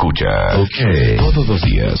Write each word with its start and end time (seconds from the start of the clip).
Escucha. 0.00 0.58
Ok. 0.58 1.18
Todos 1.18 1.46
los 1.46 1.60
días. 1.60 2.00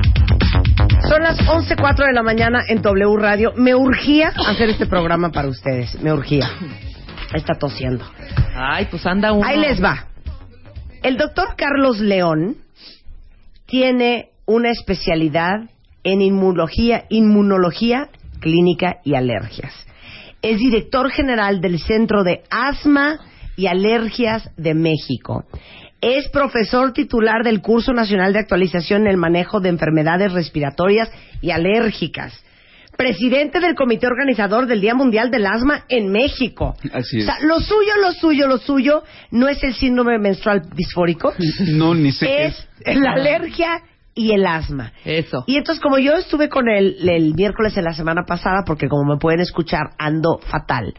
Son 1.07 1.23
las 1.23 1.37
11.04 1.39 2.05
de 2.07 2.13
la 2.13 2.23
mañana 2.23 2.63
en 2.67 2.81
W 2.81 3.17
Radio. 3.17 3.53
Me 3.55 3.75
urgía 3.75 4.29
hacer 4.29 4.69
este 4.69 4.85
programa 4.85 5.31
para 5.31 5.47
ustedes. 5.47 6.01
Me 6.01 6.13
urgía. 6.13 6.49
Está 7.33 7.55
tosiendo. 7.55 8.05
Ay, 8.55 8.87
pues 8.89 9.05
anda 9.05 9.31
uno. 9.31 9.47
Ahí 9.47 9.59
les 9.59 9.83
va. 9.83 10.07
El 11.03 11.17
doctor 11.17 11.55
Carlos 11.57 11.99
León 11.99 12.57
tiene 13.65 14.29
una 14.45 14.69
especialidad 14.69 15.69
en 16.03 16.21
inmunología, 16.21 17.05
inmunología 17.09 18.09
clínica 18.39 18.97
y 19.03 19.15
alergias. 19.15 19.73
Es 20.41 20.59
director 20.59 21.09
general 21.11 21.61
del 21.61 21.79
Centro 21.79 22.23
de 22.23 22.43
Asma 22.49 23.19
y 23.55 23.67
Alergias 23.67 24.49
de 24.57 24.73
México. 24.73 25.45
Es 26.01 26.29
profesor 26.29 26.93
titular 26.93 27.43
del 27.43 27.61
Curso 27.61 27.93
Nacional 27.93 28.33
de 28.33 28.39
Actualización 28.39 29.03
en 29.03 29.07
el 29.07 29.17
Manejo 29.17 29.59
de 29.59 29.69
Enfermedades 29.69 30.33
Respiratorias 30.33 31.11
y 31.41 31.51
Alérgicas. 31.51 32.33
Presidente 32.97 33.59
del 33.59 33.75
comité 33.75 34.07
organizador 34.07 34.65
del 34.65 34.81
Día 34.81 34.95
Mundial 34.95 35.29
del 35.29 35.45
Asma 35.45 35.85
en 35.89 36.11
México. 36.11 36.75
Así 36.91 37.19
es. 37.19 37.23
O 37.23 37.31
sea, 37.31 37.39
lo 37.41 37.59
suyo, 37.59 37.93
lo 38.01 38.13
suyo, 38.13 38.47
lo 38.47 38.57
suyo 38.57 39.03
no 39.29 39.47
es 39.47 39.63
el 39.63 39.75
síndrome 39.75 40.17
menstrual 40.17 40.63
disfórico. 40.75 41.33
No, 41.73 41.93
ni 41.93 42.11
sé 42.11 42.25
qué 42.25 42.45
es 42.47 42.67
la 42.99 43.11
alergia 43.11 43.83
y 44.15 44.31
el 44.31 44.45
asma. 44.47 44.93
Eso. 45.05 45.43
Y 45.45 45.57
entonces, 45.57 45.81
como 45.83 45.99
yo 45.99 46.13
estuve 46.13 46.49
con 46.49 46.67
él 46.67 46.97
el 47.07 47.35
miércoles 47.35 47.75
de 47.75 47.83
la 47.83 47.93
semana 47.93 48.23
pasada, 48.25 48.63
porque 48.65 48.87
como 48.87 49.13
me 49.13 49.19
pueden 49.19 49.39
escuchar, 49.39 49.91
ando 49.99 50.39
fatal, 50.39 50.95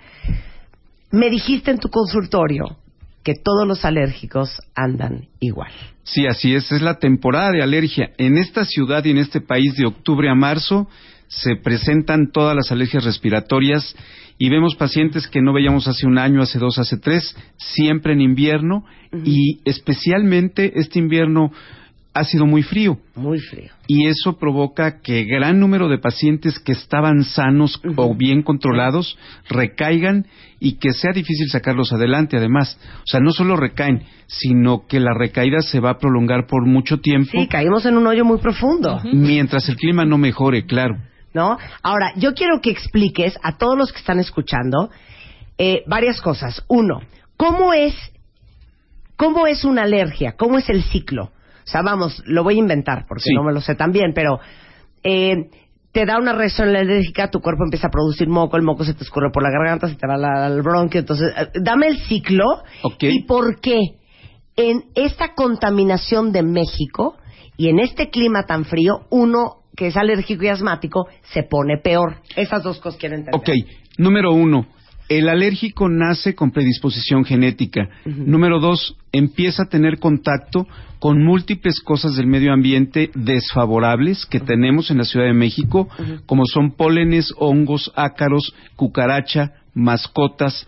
me 1.11 1.29
dijiste 1.29 1.73
en 1.73 1.79
tu 1.79 1.89
consultorio 1.89 2.79
que 3.23 3.35
todos 3.35 3.67
los 3.67 3.85
alérgicos 3.85 4.61
andan 4.75 5.29
igual. 5.41 5.73
Sí, 6.05 6.27
así 6.27 6.55
es. 6.55 6.71
Es 6.73 6.83
la 6.83 6.99
temporada 6.99 7.53
de 7.53 7.63
alergia. 7.63 8.11
En 8.19 8.37
esta 8.37 8.65
ciudad 8.65 9.05
y 9.05 9.11
en 9.11 9.19
este 9.19 9.41
país 9.41 9.77
de 9.77 9.87
octubre 9.87 10.29
a 10.29 10.35
marzo 10.35 10.89
se 11.29 11.57
presentan 11.57 12.31
todas 12.33 12.55
las 12.55 12.71
alergias 12.73 13.05
respiratorias 13.05 13.97
y 14.39 14.51
vemos 14.51 14.75
pacientes 14.75 15.29
que 15.29 15.41
no 15.41 15.53
veíamos 15.53 15.87
hace 15.87 16.07
un 16.07 16.19
año, 16.19 16.43
hace 16.43 16.59
dos, 16.59 16.79
hace 16.79 16.99
tres, 16.99 17.37
siempre 17.57 18.13
en 18.13 18.21
invierno 18.21 18.85
y 19.25 19.61
especialmente 19.65 20.73
este 20.81 20.99
invierno 20.99 21.53
ha 22.15 22.25
sido 22.25 22.45
muy 22.47 22.63
frío. 22.63 22.99
Muy 23.15 23.39
frío. 23.41 23.71
Y 23.87 24.07
eso 24.07 24.39
provoca 24.39 25.01
que 25.01 25.25
gran 25.25 25.59
número 25.59 25.89
de 25.89 25.99
pacientes 25.99 26.59
que 26.59 26.73
estaban 26.73 27.25
sanos 27.25 27.81
o 27.97 28.15
bien 28.15 28.43
controlados 28.43 29.17
recaigan 29.49 30.27
y 30.61 30.75
que 30.75 30.93
sea 30.93 31.13
difícil 31.13 31.49
sacarlos 31.49 31.93
adelante 31.93 32.37
además. 32.37 32.79
O 32.99 33.07
sea, 33.07 33.21
no 33.21 33.31
solo 33.31 33.57
recaen, 33.57 34.03
sino 34.27 34.87
que 34.87 35.01
la 35.01 35.15
recaída 35.15 35.61
se 35.61 35.81
va 35.81 35.91
a 35.93 35.99
prolongar 35.99 36.47
por 36.47 36.67
mucho 36.67 37.01
tiempo 37.01 37.31
Sí, 37.33 37.47
caímos 37.49 37.87
en 37.87 37.97
un 37.97 38.07
hoyo 38.07 38.25
muy 38.25 38.39
profundo. 38.39 39.01
mientras 39.13 39.69
el 39.69 39.77
clima 39.77 40.05
no 40.05 40.19
mejore, 40.19 40.67
claro. 40.67 40.97
¿no? 41.35 41.57
Ahora, 41.83 42.13
yo 42.17 42.35
quiero 42.35 42.61
que 42.61 42.71
expliques 42.71 43.39
a 43.43 43.57
todos 43.57 43.77
los 43.79 43.91
que 43.91 43.99
están 43.99 44.19
escuchando 44.19 44.91
eh, 45.57 45.83
varias 45.87 46.21
cosas. 46.21 46.63
Uno, 46.69 47.01
¿cómo 47.39 47.73
es, 47.73 47.95
¿cómo 49.17 49.47
es 49.47 49.65
una 49.65 49.83
alergia? 49.85 50.33
¿Cómo 50.37 50.59
es 50.59 50.69
el 50.69 50.83
ciclo? 50.83 51.31
O 51.65 51.67
sea, 51.71 51.83
vamos, 51.83 52.23
lo 52.27 52.43
voy 52.45 52.55
a 52.57 52.59
inventar 52.59 53.05
porque 53.09 53.25
Sí. 53.25 53.35
no 53.35 53.43
me 53.45 53.53
lo 53.53 53.61
sé 53.61 53.75
tan 53.75 53.93
bien, 53.93 54.13
pero 54.15 54.39
eh, 55.05 55.49
te 55.93 56.07
da 56.07 56.19
una 56.19 56.33
reacción 56.33 56.69
alérgica, 56.75 57.31
tu 57.31 57.41
cuerpo 57.41 57.65
empieza 57.65 57.89
a 57.89 57.91
producir 57.91 58.29
moco, 58.29 58.57
el 58.57 58.63
moco 58.63 58.85
se 58.85 58.95
te 58.95 59.05
escurre 59.05 59.31
por 59.33 59.43
la 59.43 59.51
garganta, 59.51 59.89
se 59.89 59.97
te 59.97 60.07
va 60.07 60.17
la- 60.17 60.47
al 60.47 60.63
bronquio, 60.63 61.01
entonces, 61.01 61.33
eh, 61.37 61.49
dame 61.61 61.89
el 61.89 61.99
ciclo 61.99 62.45
y 63.01 63.25
por 63.25 63.61
qué 63.61 63.79
en 64.57 64.85
esta 64.95 65.35
contaminación 65.35 66.33
de 66.33 66.43
México 66.43 67.17
y 67.57 67.69
en 67.69 67.79
este 67.79 68.11
clima 68.11 68.45
tan 68.47 68.65
frío, 68.65 69.07
uno 69.11 69.57
que 69.77 69.87
es 69.89 69.97
alérgico 69.97 70.45
y 70.45 70.49
asmático 70.49 71.07
se 71.33 71.43
pone 71.45 71.79
peor. 71.79 72.17
Esas 72.37 72.63
dos 72.63 72.79
cosas 72.79 72.99
quieren 73.01 73.21
entender. 73.21 73.41
Ok, 73.41 73.49
número 73.99 74.33
uno, 74.33 74.67
el 75.09 75.29
alérgico 75.29 75.89
nace 75.89 76.35
con 76.35 76.51
predisposición 76.51 77.25
genética. 77.25 77.89
Número 78.05 78.61
dos, 78.61 78.97
empieza 79.13 79.65
a 79.65 79.69
tener 79.69 79.99
contacto 79.99 80.67
con 80.99 81.23
múltiples 81.25 81.81
cosas 81.81 82.15
del 82.17 82.27
medio 82.27 82.53
ambiente 82.53 83.11
desfavorables 83.15 84.25
que 84.27 84.41
tenemos 84.41 84.91
en 84.91 84.99
la 84.99 85.05
Ciudad 85.05 85.27
de 85.27 85.35
México, 85.35 85.89
como 86.27 86.47
son 86.47 86.73
pólenes, 86.73 87.33
hongos, 87.37 87.93
ácaros, 87.97 88.55
cucaracha, 88.77 89.53
mascotas, 89.75 90.67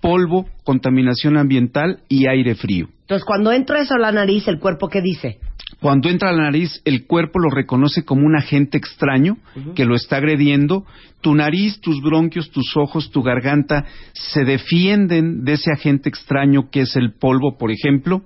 polvo, 0.00 0.46
contaminación 0.64 1.36
ambiental 1.36 2.00
y 2.08 2.28
aire 2.28 2.54
frío. 2.54 2.88
Entonces, 3.02 3.24
cuando 3.24 3.52
entra 3.52 3.80
eso 3.80 3.94
a 3.94 3.98
la 3.98 4.12
nariz, 4.12 4.48
¿el 4.48 4.58
cuerpo 4.58 4.88
qué 4.88 5.00
dice? 5.00 5.38
Cuando 5.80 6.08
entra 6.08 6.30
a 6.30 6.32
la 6.32 6.44
nariz, 6.44 6.80
el 6.84 7.06
cuerpo 7.06 7.38
lo 7.38 7.50
reconoce 7.50 8.04
como 8.04 8.26
un 8.26 8.34
agente 8.34 8.78
extraño 8.78 9.36
que 9.74 9.84
lo 9.84 9.94
está 9.94 10.16
agrediendo. 10.16 10.86
Tu 11.20 11.34
nariz, 11.34 11.80
tus 11.80 12.00
bronquios, 12.00 12.50
tus 12.50 12.76
ojos, 12.76 13.10
tu 13.10 13.22
garganta 13.22 13.84
se 14.14 14.44
defienden 14.44 15.44
de 15.44 15.52
ese 15.52 15.70
agente 15.70 16.08
extraño 16.08 16.70
que 16.70 16.80
es 16.82 16.96
el 16.96 17.12
polvo, 17.12 17.58
por 17.58 17.70
ejemplo. 17.70 18.22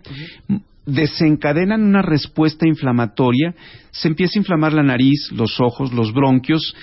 Desencadenan 0.87 1.83
una 1.83 2.03
respuesta 2.03 2.69
inflamatoria, 2.69 3.55
se 3.91 4.09
empieza 4.09 4.39
a 4.39 4.43
inflamar 4.43 4.73
la 4.73 4.83
nariz, 4.83 5.31
los 5.33 5.61
ojos, 5.61 5.93
los 5.93 6.13
bronquios, 6.13 6.75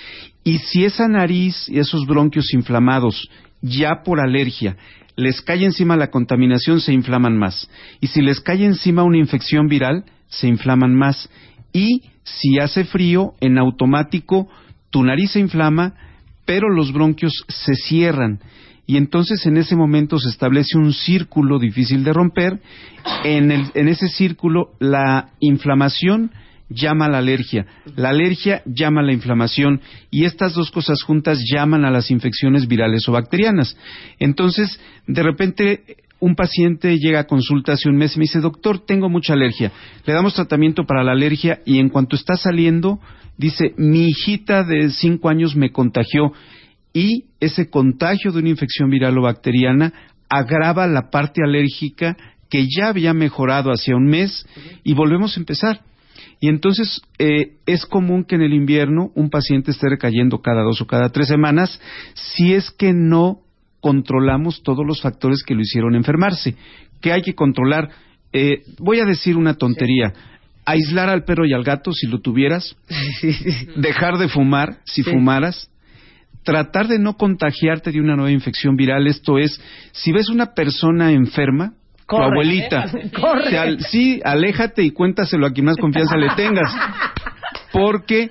y 0.44 0.58
si 0.58 0.84
esa 0.84 1.08
nariz 1.08 1.68
y 1.68 1.78
esos 1.78 2.06
bronquios 2.06 2.52
inflamados, 2.54 3.28
ya 3.60 4.02
por 4.04 4.20
alergia, 4.20 4.76
les 5.16 5.42
cae 5.42 5.64
encima 5.64 5.96
la 5.96 6.10
contaminación, 6.10 6.80
se 6.80 6.92
inflaman 6.92 7.36
más. 7.36 7.68
Y 8.00 8.06
si 8.06 8.22
les 8.22 8.40
cae 8.40 8.64
encima 8.64 9.02
una 9.02 9.18
infección 9.18 9.66
viral, 9.66 10.04
se 10.28 10.48
inflaman 10.48 10.94
más. 10.94 11.28
Y 11.72 12.02
si 12.24 12.58
hace 12.58 12.84
frío, 12.84 13.34
en 13.40 13.58
automático, 13.58 14.48
tu 14.90 15.02
nariz 15.02 15.32
se 15.32 15.40
inflama, 15.40 15.94
pero 16.44 16.68
los 16.70 16.92
bronquios 16.92 17.44
se 17.48 17.74
cierran. 17.74 18.40
Y 18.86 18.96
entonces 18.96 19.44
en 19.44 19.58
ese 19.58 19.76
momento 19.76 20.18
se 20.18 20.30
establece 20.30 20.78
un 20.78 20.94
círculo 20.94 21.58
difícil 21.58 22.04
de 22.04 22.12
romper. 22.14 22.58
En, 23.22 23.50
ese 23.74 24.08
círculo 24.08 24.70
la 24.80 25.32
inflamación 25.40 26.30
llama 26.70 27.04
a 27.04 27.10
la 27.10 27.18
alergia, 27.18 27.66
la 27.96 28.10
alergia 28.10 28.62
llama 28.64 29.00
a 29.00 29.04
la 29.04 29.12
inflamación 29.12 29.80
y 30.10 30.24
estas 30.24 30.54
dos 30.54 30.70
cosas 30.70 31.02
juntas 31.02 31.38
llaman 31.50 31.84
a 31.84 31.90
las 31.90 32.10
infecciones 32.10 32.66
virales 32.66 33.06
o 33.08 33.12
bacterianas. 33.12 33.76
Entonces, 34.18 34.80
de 35.06 35.22
repente 35.22 35.96
un 36.20 36.34
paciente 36.34 36.98
llega 36.98 37.20
a 37.20 37.26
consulta 37.26 37.72
hace 37.72 37.88
un 37.88 37.96
mes 37.96 38.16
y 38.16 38.18
me 38.18 38.24
dice, 38.24 38.40
doctor, 38.40 38.80
tengo 38.84 39.08
mucha 39.08 39.34
alergia. 39.34 39.72
Le 40.04 40.12
damos 40.12 40.34
tratamiento 40.34 40.84
para 40.84 41.04
la 41.04 41.12
alergia 41.12 41.60
y 41.64 41.78
en 41.78 41.88
cuanto 41.88 42.16
está 42.16 42.36
saliendo, 42.36 42.98
dice, 43.36 43.74
mi 43.76 44.08
hijita 44.08 44.64
de 44.64 44.90
cinco 44.90 45.28
años 45.28 45.54
me 45.54 45.70
contagió 45.70 46.32
y 46.92 47.26
ese 47.38 47.70
contagio 47.70 48.32
de 48.32 48.40
una 48.40 48.48
infección 48.48 48.90
viral 48.90 49.16
o 49.18 49.22
bacteriana 49.22 49.92
agrava 50.28 50.86
la 50.86 51.10
parte 51.10 51.42
alérgica 51.44 52.16
que 52.50 52.66
ya 52.68 52.88
había 52.88 53.14
mejorado 53.14 53.70
hacia 53.70 53.96
un 53.96 54.06
mes 54.06 54.46
y 54.82 54.94
volvemos 54.94 55.36
a 55.36 55.40
empezar. 55.40 55.82
Y 56.40 56.48
entonces 56.48 57.02
eh, 57.18 57.56
es 57.66 57.84
común 57.86 58.24
que 58.24 58.36
en 58.36 58.42
el 58.42 58.54
invierno 58.54 59.10
un 59.14 59.30
paciente 59.30 59.70
esté 59.70 59.88
recayendo 59.88 60.40
cada 60.40 60.62
dos 60.62 60.80
o 60.80 60.86
cada 60.86 61.10
tres 61.10 61.28
semanas 61.28 61.80
si 62.14 62.54
es 62.54 62.70
que 62.70 62.92
no 62.92 63.40
controlamos 63.80 64.62
todos 64.62 64.84
los 64.86 65.00
factores 65.00 65.42
que 65.42 65.54
lo 65.54 65.60
hicieron 65.60 65.94
enfermarse. 65.94 66.54
¿Qué 67.00 67.12
hay 67.12 67.22
que 67.22 67.34
controlar? 67.34 67.90
Eh, 68.32 68.62
voy 68.78 69.00
a 69.00 69.04
decir 69.04 69.36
una 69.36 69.54
tontería. 69.54 70.12
aislar 70.64 71.08
al 71.08 71.24
perro 71.24 71.46
y 71.46 71.54
al 71.54 71.64
gato 71.64 71.92
si 71.92 72.06
lo 72.06 72.20
tuvieras, 72.20 72.76
dejar 73.76 74.18
de 74.18 74.28
fumar 74.28 74.80
si 74.84 75.02
fumaras, 75.02 75.70
tratar 76.44 76.88
de 76.88 76.98
no 76.98 77.16
contagiarte 77.16 77.90
de 77.90 78.00
una 78.00 78.16
nueva 78.16 78.30
infección 78.30 78.76
viral. 78.76 79.06
Esto 79.06 79.38
es, 79.38 79.58
si 79.92 80.12
ves 80.12 80.28
una 80.28 80.52
persona 80.52 81.10
enferma, 81.10 81.72
tu 82.06 82.16
abuelita, 82.16 82.86
sí, 83.90 84.20
aléjate 84.24 84.82
y 84.82 84.90
cuéntaselo 84.90 85.46
a 85.46 85.52
quien 85.52 85.66
más 85.66 85.76
confianza 85.76 86.16
le 86.16 86.28
tengas. 86.36 86.70
Porque 87.72 88.30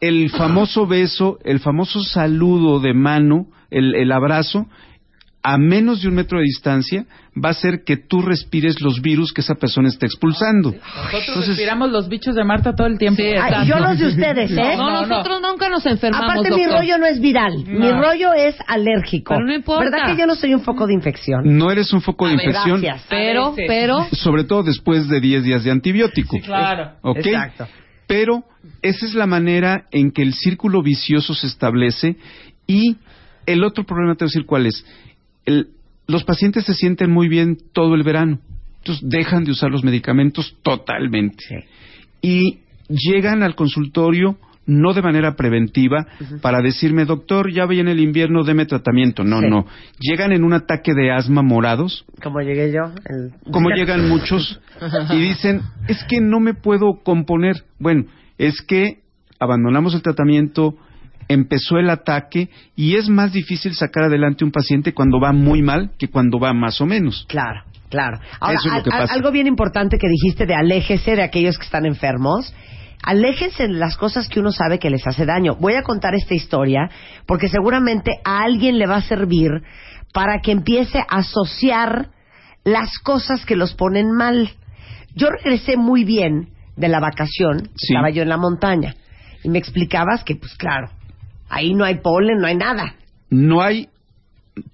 el 0.00 0.30
famoso 0.30 0.86
beso, 0.86 1.38
el 1.44 1.60
famoso 1.60 2.02
saludo 2.02 2.80
de 2.80 2.94
mano, 2.94 3.46
el 3.70 4.12
abrazo, 4.12 4.66
a 5.46 5.58
menos 5.58 6.02
de 6.02 6.08
un 6.08 6.16
metro 6.16 6.38
de 6.38 6.44
distancia 6.44 7.06
va 7.32 7.50
a 7.50 7.54
ser 7.54 7.84
que 7.84 7.96
tú 7.96 8.20
respires 8.20 8.80
los 8.80 9.00
virus 9.00 9.32
que 9.32 9.42
esa 9.42 9.54
persona 9.54 9.86
está 9.86 10.04
expulsando. 10.04 10.74
Nosotros 11.12 11.46
respiramos 11.46 11.92
los 11.92 12.08
bichos 12.08 12.34
de 12.34 12.42
Marta 12.42 12.74
todo 12.74 12.88
el 12.88 12.98
tiempo. 12.98 13.22
yo 13.64 13.78
los 13.78 13.96
de 14.00 14.08
ustedes, 14.08 14.50
¿eh? 14.50 14.76
No, 14.76 15.06
nosotros 15.06 15.40
nunca 15.40 15.68
nos 15.68 15.86
enfermamos. 15.86 16.30
Aparte, 16.30 16.50
mi 16.50 16.66
rollo 16.66 16.98
no 16.98 17.06
es 17.06 17.20
viral. 17.20 17.64
Mi 17.64 17.92
rollo 17.92 18.32
es 18.32 18.56
alérgico. 18.66 19.34
Pero 19.34 19.46
no 19.46 19.54
importa. 19.54 19.84
¿Verdad 19.84 20.06
que 20.12 20.20
yo 20.20 20.26
no 20.26 20.34
soy 20.34 20.52
un 20.52 20.62
foco 20.62 20.84
de 20.88 20.94
infección? 20.94 21.56
No 21.56 21.70
eres 21.70 21.92
un 21.92 22.00
foco 22.00 22.26
de 22.26 22.32
infección. 22.32 22.80
Gracias. 22.80 23.06
Pero, 23.08 23.54
pero. 23.54 24.08
Sobre 24.10 24.42
todo 24.42 24.64
después 24.64 25.06
de 25.06 25.20
10 25.20 25.44
días 25.44 25.62
de 25.62 25.70
antibiótico. 25.70 26.40
claro. 26.44 26.96
¿Ok? 27.02 27.18
Exacto. 27.18 27.68
Pero 28.08 28.42
esa 28.82 29.06
es 29.06 29.14
la 29.14 29.26
manera 29.26 29.84
en 29.92 30.10
que 30.10 30.22
el 30.22 30.34
círculo 30.34 30.82
vicioso 30.82 31.34
se 31.34 31.46
establece 31.46 32.16
y 32.66 32.96
el 33.46 33.64
otro 33.64 33.84
problema 33.84 34.14
te 34.14 34.24
voy 34.24 34.28
a 34.28 34.32
decir 34.32 34.46
cuál 34.46 34.66
es 34.66 34.84
los 36.06 36.24
pacientes 36.24 36.64
se 36.64 36.74
sienten 36.74 37.10
muy 37.10 37.28
bien 37.28 37.58
todo 37.72 37.94
el 37.94 38.02
verano. 38.02 38.38
Entonces 38.78 39.08
dejan 39.08 39.44
de 39.44 39.50
usar 39.50 39.70
los 39.70 39.84
medicamentos 39.84 40.56
totalmente. 40.62 41.44
Y 42.22 42.60
llegan 42.88 43.42
al 43.42 43.54
consultorio 43.54 44.38
no 44.68 44.92
de 44.94 45.02
manera 45.02 45.36
preventiva 45.36 46.08
para 46.42 46.60
decirme, 46.60 47.04
doctor, 47.04 47.52
ya 47.52 47.64
en 47.70 47.86
el 47.86 48.00
invierno, 48.00 48.42
deme 48.42 48.66
tratamiento. 48.66 49.22
No, 49.22 49.40
no. 49.40 49.64
Llegan 50.00 50.32
en 50.32 50.42
un 50.42 50.54
ataque 50.54 50.92
de 50.92 51.12
asma 51.12 51.42
morados. 51.42 52.04
Como 52.20 52.40
llegué 52.40 52.72
yo. 52.72 52.92
Como 53.52 53.70
llegan 53.70 54.08
muchos. 54.08 54.60
y 55.10 55.20
dicen, 55.20 55.62
es 55.86 56.02
que 56.04 56.20
no 56.20 56.40
me 56.40 56.54
puedo 56.54 57.00
componer. 57.04 57.62
Bueno, 57.78 58.06
es 58.38 58.60
que 58.60 59.02
abandonamos 59.38 59.94
el 59.94 60.02
tratamiento, 60.02 60.74
empezó 61.28 61.78
el 61.78 61.90
ataque 61.90 62.50
y 62.74 62.96
es 62.96 63.08
más 63.08 63.32
difícil 63.32 63.74
sacar 63.74 64.04
adelante 64.04 64.44
un 64.44 64.52
paciente 64.52 64.94
cuando 64.94 65.20
va 65.20 65.32
muy 65.32 65.62
mal 65.62 65.90
que 65.98 66.08
cuando 66.08 66.38
va 66.38 66.52
más 66.52 66.80
o 66.80 66.86
menos. 66.86 67.26
Claro, 67.28 67.62
claro. 67.88 68.18
Ahora, 68.40 68.58
algo 69.08 69.30
bien 69.30 69.46
importante 69.46 69.98
que 69.98 70.08
dijiste 70.08 70.46
de 70.46 70.54
aléjese 70.54 71.16
de 71.16 71.22
aquellos 71.22 71.58
que 71.58 71.64
están 71.64 71.86
enfermos. 71.86 72.54
Aléjense 73.02 73.64
de 73.64 73.74
las 73.74 73.96
cosas 73.96 74.28
que 74.28 74.40
uno 74.40 74.50
sabe 74.50 74.78
que 74.78 74.90
les 74.90 75.06
hace 75.06 75.26
daño. 75.26 75.56
Voy 75.56 75.74
a 75.74 75.82
contar 75.82 76.14
esta 76.14 76.34
historia 76.34 76.90
porque 77.26 77.48
seguramente 77.48 78.20
a 78.24 78.42
alguien 78.42 78.78
le 78.78 78.86
va 78.86 78.96
a 78.96 79.02
servir 79.02 79.50
para 80.12 80.40
que 80.40 80.50
empiece 80.50 80.98
a 80.98 81.18
asociar 81.18 82.08
las 82.64 82.98
cosas 82.98 83.44
que 83.44 83.54
los 83.54 83.74
ponen 83.74 84.10
mal. 84.10 84.50
Yo 85.14 85.28
regresé 85.30 85.76
muy 85.76 86.04
bien 86.04 86.48
de 86.76 86.88
la 86.88 87.00
vacación, 87.00 87.70
estaba 87.74 88.10
yo 88.10 88.22
en 88.22 88.28
la 88.28 88.36
montaña, 88.36 88.96
y 89.42 89.48
me 89.48 89.58
explicabas 89.58 90.24
que, 90.24 90.36
pues 90.36 90.54
claro, 90.56 90.90
Ahí 91.48 91.74
no 91.74 91.84
hay 91.84 92.00
polen, 92.00 92.38
no 92.38 92.46
hay 92.46 92.56
nada. 92.56 92.94
No 93.30 93.60
hay 93.62 93.88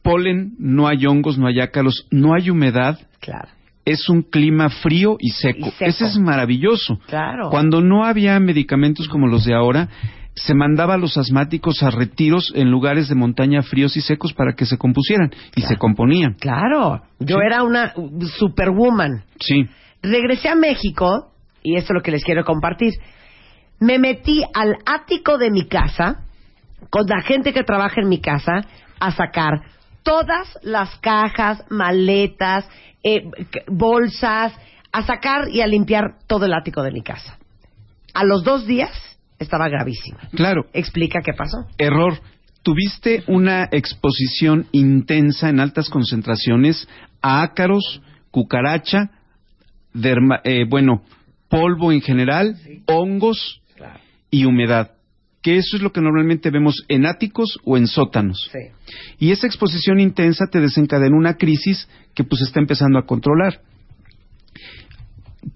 polen, 0.02 0.54
no 0.58 0.88
hay 0.88 1.06
hongos, 1.06 1.38
no 1.38 1.46
hay 1.46 1.60
ácaros, 1.60 2.06
no 2.10 2.34
hay 2.34 2.50
humedad. 2.50 2.98
Claro. 3.20 3.48
Es 3.84 4.08
un 4.08 4.22
clima 4.22 4.68
frío 4.70 5.16
y 5.18 5.30
seco. 5.30 5.72
Y 5.80 5.84
Ese 5.84 6.06
es 6.06 6.18
maravilloso. 6.18 7.00
Claro. 7.06 7.50
Cuando 7.50 7.80
no 7.80 8.04
había 8.04 8.38
medicamentos 8.38 9.08
como 9.08 9.26
los 9.26 9.44
de 9.44 9.54
ahora, 9.54 9.88
se 10.34 10.54
mandaba 10.54 10.94
a 10.94 10.98
los 10.98 11.18
asmáticos 11.18 11.82
a 11.82 11.90
retiros 11.90 12.52
en 12.54 12.70
lugares 12.70 13.08
de 13.08 13.14
montaña 13.14 13.62
fríos 13.62 13.96
y 13.96 14.00
secos 14.00 14.32
para 14.32 14.54
que 14.54 14.66
se 14.66 14.78
compusieran 14.78 15.30
y 15.56 15.62
se 15.62 15.76
componían. 15.76 16.34
Claro, 16.34 17.02
yo 17.18 17.38
era 17.44 17.62
una 17.64 17.92
superwoman. 18.38 19.24
Sí. 19.40 19.66
Regresé 20.02 20.48
a 20.48 20.54
México 20.54 21.32
y 21.62 21.76
esto 21.76 21.92
es 21.92 21.96
lo 21.96 22.02
que 22.02 22.12
les 22.12 22.24
quiero 22.24 22.44
compartir. 22.44 22.94
Me 23.78 23.98
metí 23.98 24.42
al 24.54 24.76
ático 24.86 25.38
de 25.38 25.50
mi 25.50 25.66
casa 25.66 26.24
con 26.90 27.06
la 27.06 27.22
gente 27.22 27.52
que 27.52 27.64
trabaja 27.64 28.00
en 28.00 28.08
mi 28.08 28.20
casa 28.20 28.66
a 29.00 29.10
sacar 29.12 29.62
todas 30.02 30.58
las 30.62 30.96
cajas, 30.98 31.64
maletas, 31.70 32.68
eh, 33.02 33.22
bolsas, 33.66 34.52
a 34.92 35.02
sacar 35.02 35.48
y 35.48 35.60
a 35.60 35.66
limpiar 35.66 36.18
todo 36.26 36.46
el 36.46 36.54
ático 36.54 36.82
de 36.82 36.92
mi 36.92 37.02
casa. 37.02 37.38
A 38.14 38.24
los 38.24 38.44
dos 38.44 38.66
días 38.66 38.90
estaba 39.38 39.68
gravísima. 39.68 40.20
Claro. 40.34 40.66
Explica 40.72 41.20
qué 41.24 41.32
pasó. 41.32 41.66
Error. 41.78 42.20
Tuviste 42.62 43.24
una 43.26 43.68
exposición 43.72 44.66
intensa 44.70 45.48
en 45.48 45.58
altas 45.58 45.88
concentraciones 45.90 46.88
a 47.20 47.42
ácaros, 47.42 48.00
cucaracha, 48.30 49.10
eh, 50.44 50.64
bueno, 50.68 51.02
polvo 51.48 51.90
en 51.90 52.02
general, 52.02 52.56
hongos 52.86 53.60
y 54.30 54.44
humedad 54.44 54.92
que 55.42 55.56
eso 55.56 55.76
es 55.76 55.82
lo 55.82 55.92
que 55.92 56.00
normalmente 56.00 56.50
vemos 56.50 56.84
en 56.88 57.04
áticos 57.04 57.58
o 57.64 57.76
en 57.76 57.88
sótanos. 57.88 58.50
Y 59.18 59.32
esa 59.32 59.46
exposición 59.46 59.98
intensa 59.98 60.46
te 60.46 60.60
desencadena 60.60 61.16
una 61.16 61.36
crisis 61.36 61.88
que 62.14 62.24
pues 62.24 62.42
está 62.42 62.60
empezando 62.60 62.98
a 62.98 63.06
controlar. 63.06 63.60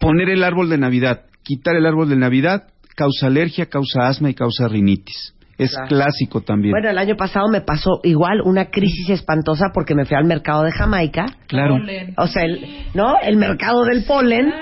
Poner 0.00 0.28
el 0.28 0.42
árbol 0.42 0.68
de 0.68 0.78
Navidad, 0.78 1.26
quitar 1.44 1.76
el 1.76 1.86
árbol 1.86 2.08
de 2.08 2.16
Navidad, 2.16 2.68
causa 2.96 3.28
alergia, 3.28 3.66
causa 3.66 4.08
asma 4.08 4.28
y 4.30 4.34
causa 4.34 4.66
rinitis. 4.66 5.34
Es 5.58 5.74
clásico 5.88 6.42
también. 6.42 6.72
Bueno, 6.72 6.90
el 6.90 6.98
año 6.98 7.16
pasado 7.16 7.48
me 7.48 7.62
pasó 7.62 8.00
igual 8.02 8.42
una 8.44 8.66
crisis 8.66 9.08
espantosa 9.08 9.66
porque 9.72 9.94
me 9.94 10.04
fui 10.04 10.16
al 10.16 10.24
mercado 10.24 10.64
de 10.64 10.72
Jamaica. 10.72 11.26
Claro. 11.46 11.78
O 12.18 12.26
sea, 12.26 12.44
el, 12.44 12.84
¿no? 12.94 13.18
El 13.22 13.36
mercado 13.36 13.84
del 13.84 14.04
polen. 14.04 14.52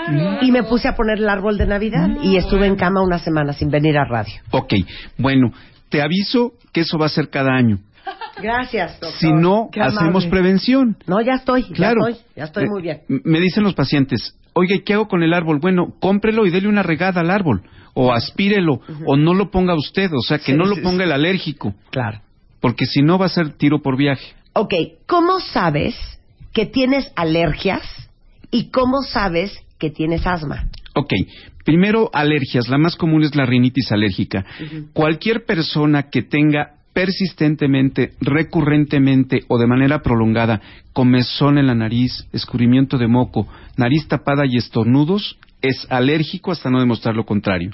Y 0.41 0.53
me 0.53 0.63
puse 0.63 0.89
a 0.89 0.95
poner 0.95 1.19
el 1.19 1.29
árbol 1.29 1.59
de 1.59 1.67
Navidad 1.67 2.09
y 2.23 2.37
estuve 2.37 2.67
en 2.67 2.77
cama 2.77 3.03
una 3.03 3.19
semana 3.19 3.53
sin 3.53 3.71
venir 3.71 3.99
a 3.99 4.05
radio. 4.05 4.35
Ok. 4.53 4.75
Bueno, 5.19 5.53
te 5.89 6.01
aviso 6.01 6.53
que 6.73 6.83
eso 6.83 6.97
va 6.97 7.07
a 7.07 7.11
ser 7.11 7.29
cada 7.29 7.55
año. 7.55 7.79
Gracias, 8.41 9.01
doctor. 9.01 9.19
Si 9.19 9.33
no, 9.33 9.71
hacemos 9.81 10.27
prevención. 10.27 10.97
No, 11.07 11.21
ya 11.21 11.35
estoy. 11.35 11.65
Claro. 11.65 12.03
Ya 12.03 12.11
estoy, 12.11 12.27
ya 12.37 12.45
estoy 12.45 12.69
muy 12.69 12.83
bien. 12.83 13.01
Me 13.09 13.41
dicen 13.41 13.65
los 13.65 13.75
pacientes, 13.75 14.37
oye, 14.53 14.83
¿qué 14.85 14.95
hago 14.95 15.09
con 15.09 15.23
el 15.23 15.33
árbol? 15.33 15.59
Bueno, 15.61 15.95
cómprelo 16.01 16.47
y 16.47 16.51
dele 16.51 16.69
una 16.69 16.83
regada 16.83 17.21
al 17.21 17.31
árbol 17.31 17.63
o 17.95 18.13
aspírelo, 18.13 18.81
o 19.07 19.17
no 19.17 19.35
lo 19.35 19.51
ponga 19.51 19.75
usted, 19.75 20.11
o 20.13 20.21
sea, 20.21 20.39
que 20.39 20.55
no 20.55 20.65
lo 20.65 20.83
ponga 20.83 21.05
el 21.05 21.13
alérgico. 21.13 21.75
Claro. 21.91 22.21
Porque 22.61 22.87
si 22.87 23.03
no 23.03 23.19
va 23.19 23.27
a 23.27 23.31
ser 23.31 23.55
tiro 23.57 23.81
por 23.81 23.97
viaje. 23.97 24.35
Ok, 24.53 24.75
¿cómo 25.07 25.41
sabes 25.41 25.97
que 26.53 26.67
tienes 26.67 27.11
alergias 27.17 27.83
y 28.51 28.71
cómo 28.71 29.03
sabes 29.03 29.59
que 29.79 29.91
tienes 29.91 30.27
asma? 30.27 30.69
Ok, 30.95 31.13
primero 31.65 32.11
alergias, 32.13 32.69
la 32.69 32.79
más 32.79 32.97
común 32.97 33.25
es 33.25 33.35
la 33.35 33.47
rinitis 33.47 33.91
alérgica. 33.91 34.45
Cualquier 34.93 35.45
persona 35.45 36.05
que 36.05 36.23
tenga 36.23 36.75
persistentemente, 36.93 38.13
recurrentemente 38.21 39.43
o 39.49 39.59
de 39.59 39.67
manera 39.67 40.01
prolongada 40.01 40.61
comezón 40.93 41.59
en 41.59 41.67
la 41.67 41.75
nariz, 41.75 42.27
escurrimiento 42.33 42.97
de 42.97 43.09
moco, 43.09 43.49
nariz 43.77 44.07
tapada 44.07 44.45
y 44.47 44.57
estornudos, 44.57 45.37
es 45.65 45.87
alérgico 45.89 46.53
hasta 46.53 46.71
no 46.71 46.79
demostrar 46.79 47.15
lo 47.17 47.25
contrario. 47.25 47.71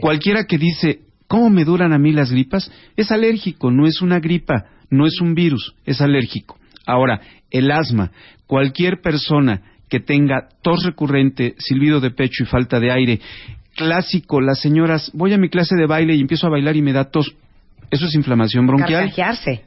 Cualquiera 0.00 0.44
que 0.44 0.58
dice, 0.58 1.00
¿cómo 1.28 1.50
me 1.50 1.64
duran 1.64 1.92
a 1.92 1.98
mí 1.98 2.12
las 2.12 2.32
gripas? 2.32 2.70
Es 2.96 3.12
alérgico, 3.12 3.70
no 3.70 3.86
es 3.86 4.02
una 4.02 4.18
gripa, 4.18 4.66
no 4.90 5.06
es 5.06 5.20
un 5.20 5.34
virus, 5.34 5.74
es 5.86 6.00
alérgico. 6.00 6.58
Ahora, 6.84 7.20
el 7.50 7.70
asma, 7.70 8.10
cualquier 8.46 9.00
persona 9.00 9.62
que 9.88 10.00
tenga 10.00 10.48
tos 10.62 10.84
recurrente, 10.84 11.54
silbido 11.58 12.00
de 12.00 12.10
pecho 12.10 12.42
y 12.42 12.46
falta 12.46 12.80
de 12.80 12.90
aire, 12.90 13.20
clásico, 13.76 14.40
las 14.40 14.60
señoras, 14.60 15.10
voy 15.14 15.32
a 15.32 15.38
mi 15.38 15.48
clase 15.48 15.76
de 15.76 15.86
baile 15.86 16.14
y 16.16 16.20
empiezo 16.20 16.48
a 16.48 16.50
bailar 16.50 16.76
y 16.76 16.82
me 16.82 16.92
da 16.92 17.04
tos. 17.04 17.34
Eso 17.90 18.06
es 18.06 18.14
inflamación 18.14 18.66
bronquial. 18.66 19.04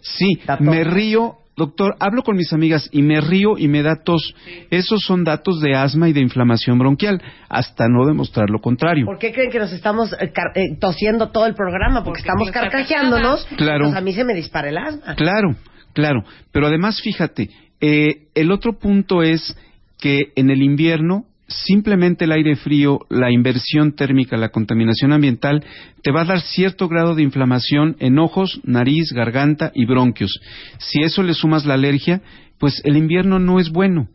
Sí, 0.01 0.40
me 0.60 0.84
río 0.84 1.38
doctor, 1.55 1.96
hablo 2.00 2.24
con 2.24 2.36
mis 2.36 2.51
amigas 2.53 2.89
y 2.91 3.01
me 3.01 3.22
río 3.22 3.58
y 3.58 3.67
me 3.67 3.84
da 3.84 3.98
tos. 4.03 4.34
Esos 4.70 5.01
son 5.01 5.24
datos 5.24 5.62
de 5.62 5.75
asma 5.75 6.10
y 6.10 6.13
de 6.13 6.22
inflamación 6.22 6.79
bronquial, 6.79 7.22
hasta 7.50 7.88
no 7.88 8.05
demostrar 8.05 8.50
lo 8.50 8.60
contrario. 8.60 9.05
¿Por 9.05 9.20
qué 9.20 9.31
creen 9.31 9.51
que 9.51 9.60
nos 9.60 9.72
estamos 9.72 10.13
eh, 10.13 10.31
eh, 10.55 10.77
tosiendo 10.79 11.29
todo 11.29 11.46
el 11.46 11.55
programa? 11.55 12.03
Porque, 12.03 12.22
estamos 12.22 12.51
carcajeándonos. 12.51 13.46
Claro. 13.58 13.86
Pues 13.86 13.96
a 13.96 14.01
mí 14.01 14.13
se 14.13 14.24
me 14.24 14.34
dispara 14.34 14.70
el 14.70 14.77
asma. 14.77 15.15
Claro, 15.15 15.55
claro. 15.93 16.24
Pero 16.51 16.67
además, 16.67 17.01
fíjate, 17.01 17.50
eh, 17.79 18.27
el 18.36 18.51
otro 18.51 18.77
punto 18.77 19.24
es 19.24 19.58
que 20.00 20.31
en 20.36 20.50
el 20.50 20.62
invierno 20.63 21.25
simplemente 21.51 22.25
el 22.25 22.31
aire 22.31 22.55
frío, 22.55 23.00
la 23.10 23.31
inversión 23.31 23.93
térmica, 23.93 24.38
la 24.38 24.50
contaminación 24.50 25.13
ambiental, 25.13 25.63
te 26.01 26.12
va 26.12 26.22
a 26.22 26.25
dar 26.25 26.41
cierto 26.41 26.88
grado 26.88 27.15
de 27.15 27.24
inflamación 27.24 27.96
en 28.00 28.20
ojos, 28.20 28.60
nariz, 28.63 29.12
garganta 29.13 29.72
y 29.75 29.86
bronquios. 29.86 30.39
Si 30.79 31.01
eso 31.01 31.24
le 31.24 31.34
sumas 31.34 31.65
la 31.65 31.75
alergia, 31.75 32.22
pues 32.60 32.81
el 32.86 32.98
invierno 32.98 33.39
no 33.39 33.60
es 33.60 33.70
bueno. 33.70 34.08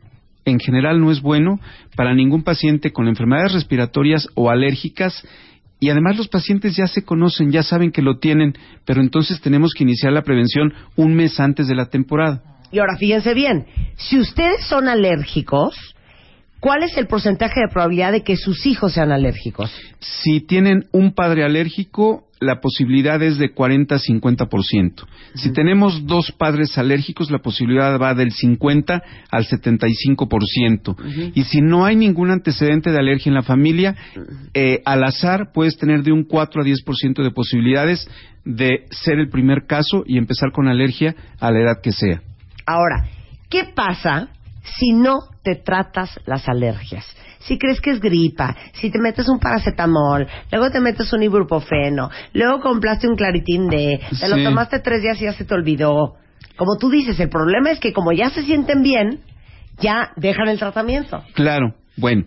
en 0.47 0.61
general 0.61 1.01
no 1.01 1.11
es 1.11 1.21
bueno 1.21 1.59
para 1.97 2.15
ningún 2.15 2.45
paciente 2.45 2.93
con 2.93 3.09
enfermedades 3.09 3.53
respiratorias 3.53 4.29
o 4.35 4.49
alérgicas 4.49 5.27
y 5.79 5.91
además 5.91 6.17
los 6.17 6.29
pacientes 6.29 6.75
ya 6.77 6.87
se 6.87 7.05
conocen, 7.05 7.51
ya 7.51 7.63
saben 7.63 7.91
que 7.91 8.01
lo 8.01 8.19
tienen, 8.19 8.55
pero 8.87 9.03
entonces 9.03 9.41
tenemos 9.41 9.73
que 9.77 9.83
iniciar 9.85 10.13
la 10.13 10.23
prevención 10.23 10.73
un 10.95 11.15
mes 11.15 11.39
antes 11.39 11.67
de 11.67 11.75
la 11.75 11.87
temporada. 11.87 12.43
Y 12.73 12.79
ahora 12.79 12.97
fíjense 12.97 13.35
bien, 13.35 13.67
si 13.97 14.19
ustedes 14.19 14.65
son 14.67 14.89
alérgicos, 14.89 15.96
¿cuál 16.67 16.83
es 16.83 16.97
el 16.97 17.07
porcentaje 17.07 17.61
de 17.61 17.69
probabilidad 17.69 18.11
de 18.11 18.25
que 18.25 18.37
sus 18.37 18.67
hijos 18.67 18.95
sean 18.95 19.13
alérgicos? 19.13 19.73
Si 20.01 20.41
tienen 20.41 20.87
un 20.91 21.15
padre 21.15 21.45
alérgico, 21.45 22.25
la 22.41 22.61
posibilidad 22.61 23.23
es 23.23 23.39
de 23.39 23.55
40 23.55 23.95
a 23.95 23.99
50%. 23.99 25.07
Si 25.37 25.53
tenemos 25.53 26.07
dos 26.07 26.33
padres 26.33 26.77
alérgicos, 26.77 27.31
la 27.31 27.39
posibilidad 27.39 28.01
va 28.01 28.15
del 28.15 28.33
50 28.33 29.01
al 29.31 29.45
75%. 29.47 31.33
Y 31.37 31.45
si 31.45 31.61
no 31.61 31.85
hay 31.85 31.95
ningún 31.95 32.33
antecedente 32.33 32.91
de 32.91 32.99
alergia 32.99 33.31
en 33.31 33.37
la 33.37 33.43
familia, 33.43 33.95
eh, 34.53 34.83
al 34.85 35.05
azar 35.05 35.53
puedes 35.55 35.77
tener 35.77 36.03
de 36.03 36.11
un 36.11 36.25
4 36.25 36.63
a 36.63 36.65
10% 36.65 37.23
de 37.23 37.31
posibilidades 37.31 38.11
de 38.45 38.87
ser 38.91 39.21
el 39.21 39.29
primer 39.29 39.67
caso 39.69 40.03
y 40.05 40.19
empezar 40.19 40.51
con 40.51 40.67
alergia 40.67 41.15
a 41.39 41.53
la 41.53 41.61
edad 41.61 41.81
que 41.81 41.93
sea. 41.93 42.23
Ahora, 42.67 43.09
¿qué 43.49 43.67
pasa 43.73 44.31
si 44.79 44.93
no 44.93 45.21
te 45.43 45.57
tratas 45.57 46.19
las 46.27 46.49
alergias? 46.49 47.07
Si 47.41 47.59
crees 47.59 47.81
que 47.81 47.91
es 47.91 48.01
gripa, 48.01 48.57
si 48.73 48.91
te 48.91 48.99
metes 48.99 49.29
un 49.29 49.39
paracetamol, 49.39 50.27
luego 50.51 50.71
te 50.71 50.81
metes 50.81 51.13
un 51.13 51.23
ibuprofeno, 51.23 52.11
luego 52.33 52.61
compraste 52.61 53.09
un 53.09 53.15
claritín 53.15 53.69
D, 53.69 54.01
te 54.19 54.29
lo 54.29 54.43
tomaste 54.43 54.81
tres 54.81 55.03
días 55.03 55.21
y 55.21 55.25
ya 55.25 55.33
se 55.33 55.45
te 55.45 55.55
olvidó. 55.55 56.17
Como 56.57 56.77
tú 56.77 56.91
dices, 56.91 57.21
el 57.21 57.29
problema 57.29 57.71
es 57.71 57.79
que 57.79 57.93
como 57.93 58.13
ya 58.13 58.31
se 58.31 58.43
sienten 58.43 58.83
bien, 58.83 59.21
ya 59.81 60.13
dejan 60.17 60.49
el 60.49 60.59
tratamiento. 60.59 61.23
Claro, 61.35 61.75
bueno. 61.97 62.25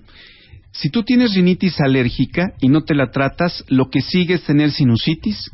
Si 0.71 0.89
tú 0.89 1.03
tienes 1.03 1.33
rinitis 1.33 1.81
alérgica 1.81 2.53
y 2.61 2.69
no 2.69 2.83
te 2.83 2.93
la 2.93 3.09
tratas, 3.09 3.65
lo 3.67 3.89
que 3.89 4.01
sigue 4.01 4.35
es 4.35 4.43
tener 4.43 4.71
sinusitis 4.71 5.51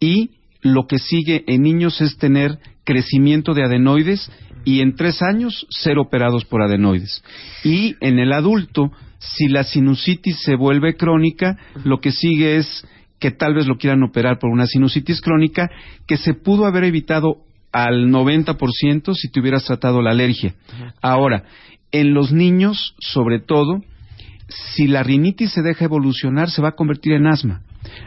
y 0.00 0.30
lo 0.62 0.86
que 0.86 0.98
sigue 0.98 1.44
en 1.46 1.62
niños 1.62 2.00
es 2.00 2.16
tener 2.16 2.58
crecimiento 2.84 3.52
de 3.52 3.64
adenoides 3.64 4.30
y 4.64 4.80
en 4.80 4.96
tres 4.96 5.22
años 5.22 5.66
ser 5.70 5.98
operados 5.98 6.44
por 6.44 6.62
adenoides. 6.62 7.22
Y 7.62 7.96
en 8.00 8.18
el 8.18 8.32
adulto, 8.32 8.90
si 9.18 9.48
la 9.48 9.64
sinusitis 9.64 10.40
se 10.42 10.56
vuelve 10.56 10.96
crónica, 10.96 11.58
lo 11.84 12.00
que 12.00 12.12
sigue 12.12 12.56
es 12.56 12.86
que 13.18 13.30
tal 13.30 13.54
vez 13.54 13.66
lo 13.66 13.76
quieran 13.76 14.02
operar 14.02 14.38
por 14.38 14.50
una 14.50 14.66
sinusitis 14.66 15.20
crónica 15.20 15.70
que 16.06 16.16
se 16.16 16.34
pudo 16.34 16.66
haber 16.66 16.84
evitado 16.84 17.38
al 17.72 18.08
90% 18.08 19.14
si 19.14 19.30
te 19.30 19.40
hubieras 19.40 19.64
tratado 19.64 20.02
la 20.02 20.10
alergia. 20.10 20.54
Ahora, 21.02 21.44
en 21.90 22.14
los 22.14 22.32
niños, 22.32 22.94
sobre 22.98 23.40
todo, 23.40 23.82
si 24.48 24.86
la 24.86 25.02
rinitis 25.02 25.52
se 25.52 25.62
deja 25.62 25.84
evolucionar, 25.84 26.50
se 26.50 26.62
va 26.62 26.68
a 26.68 26.76
convertir 26.76 27.12
en 27.14 27.26
asma. 27.26 27.62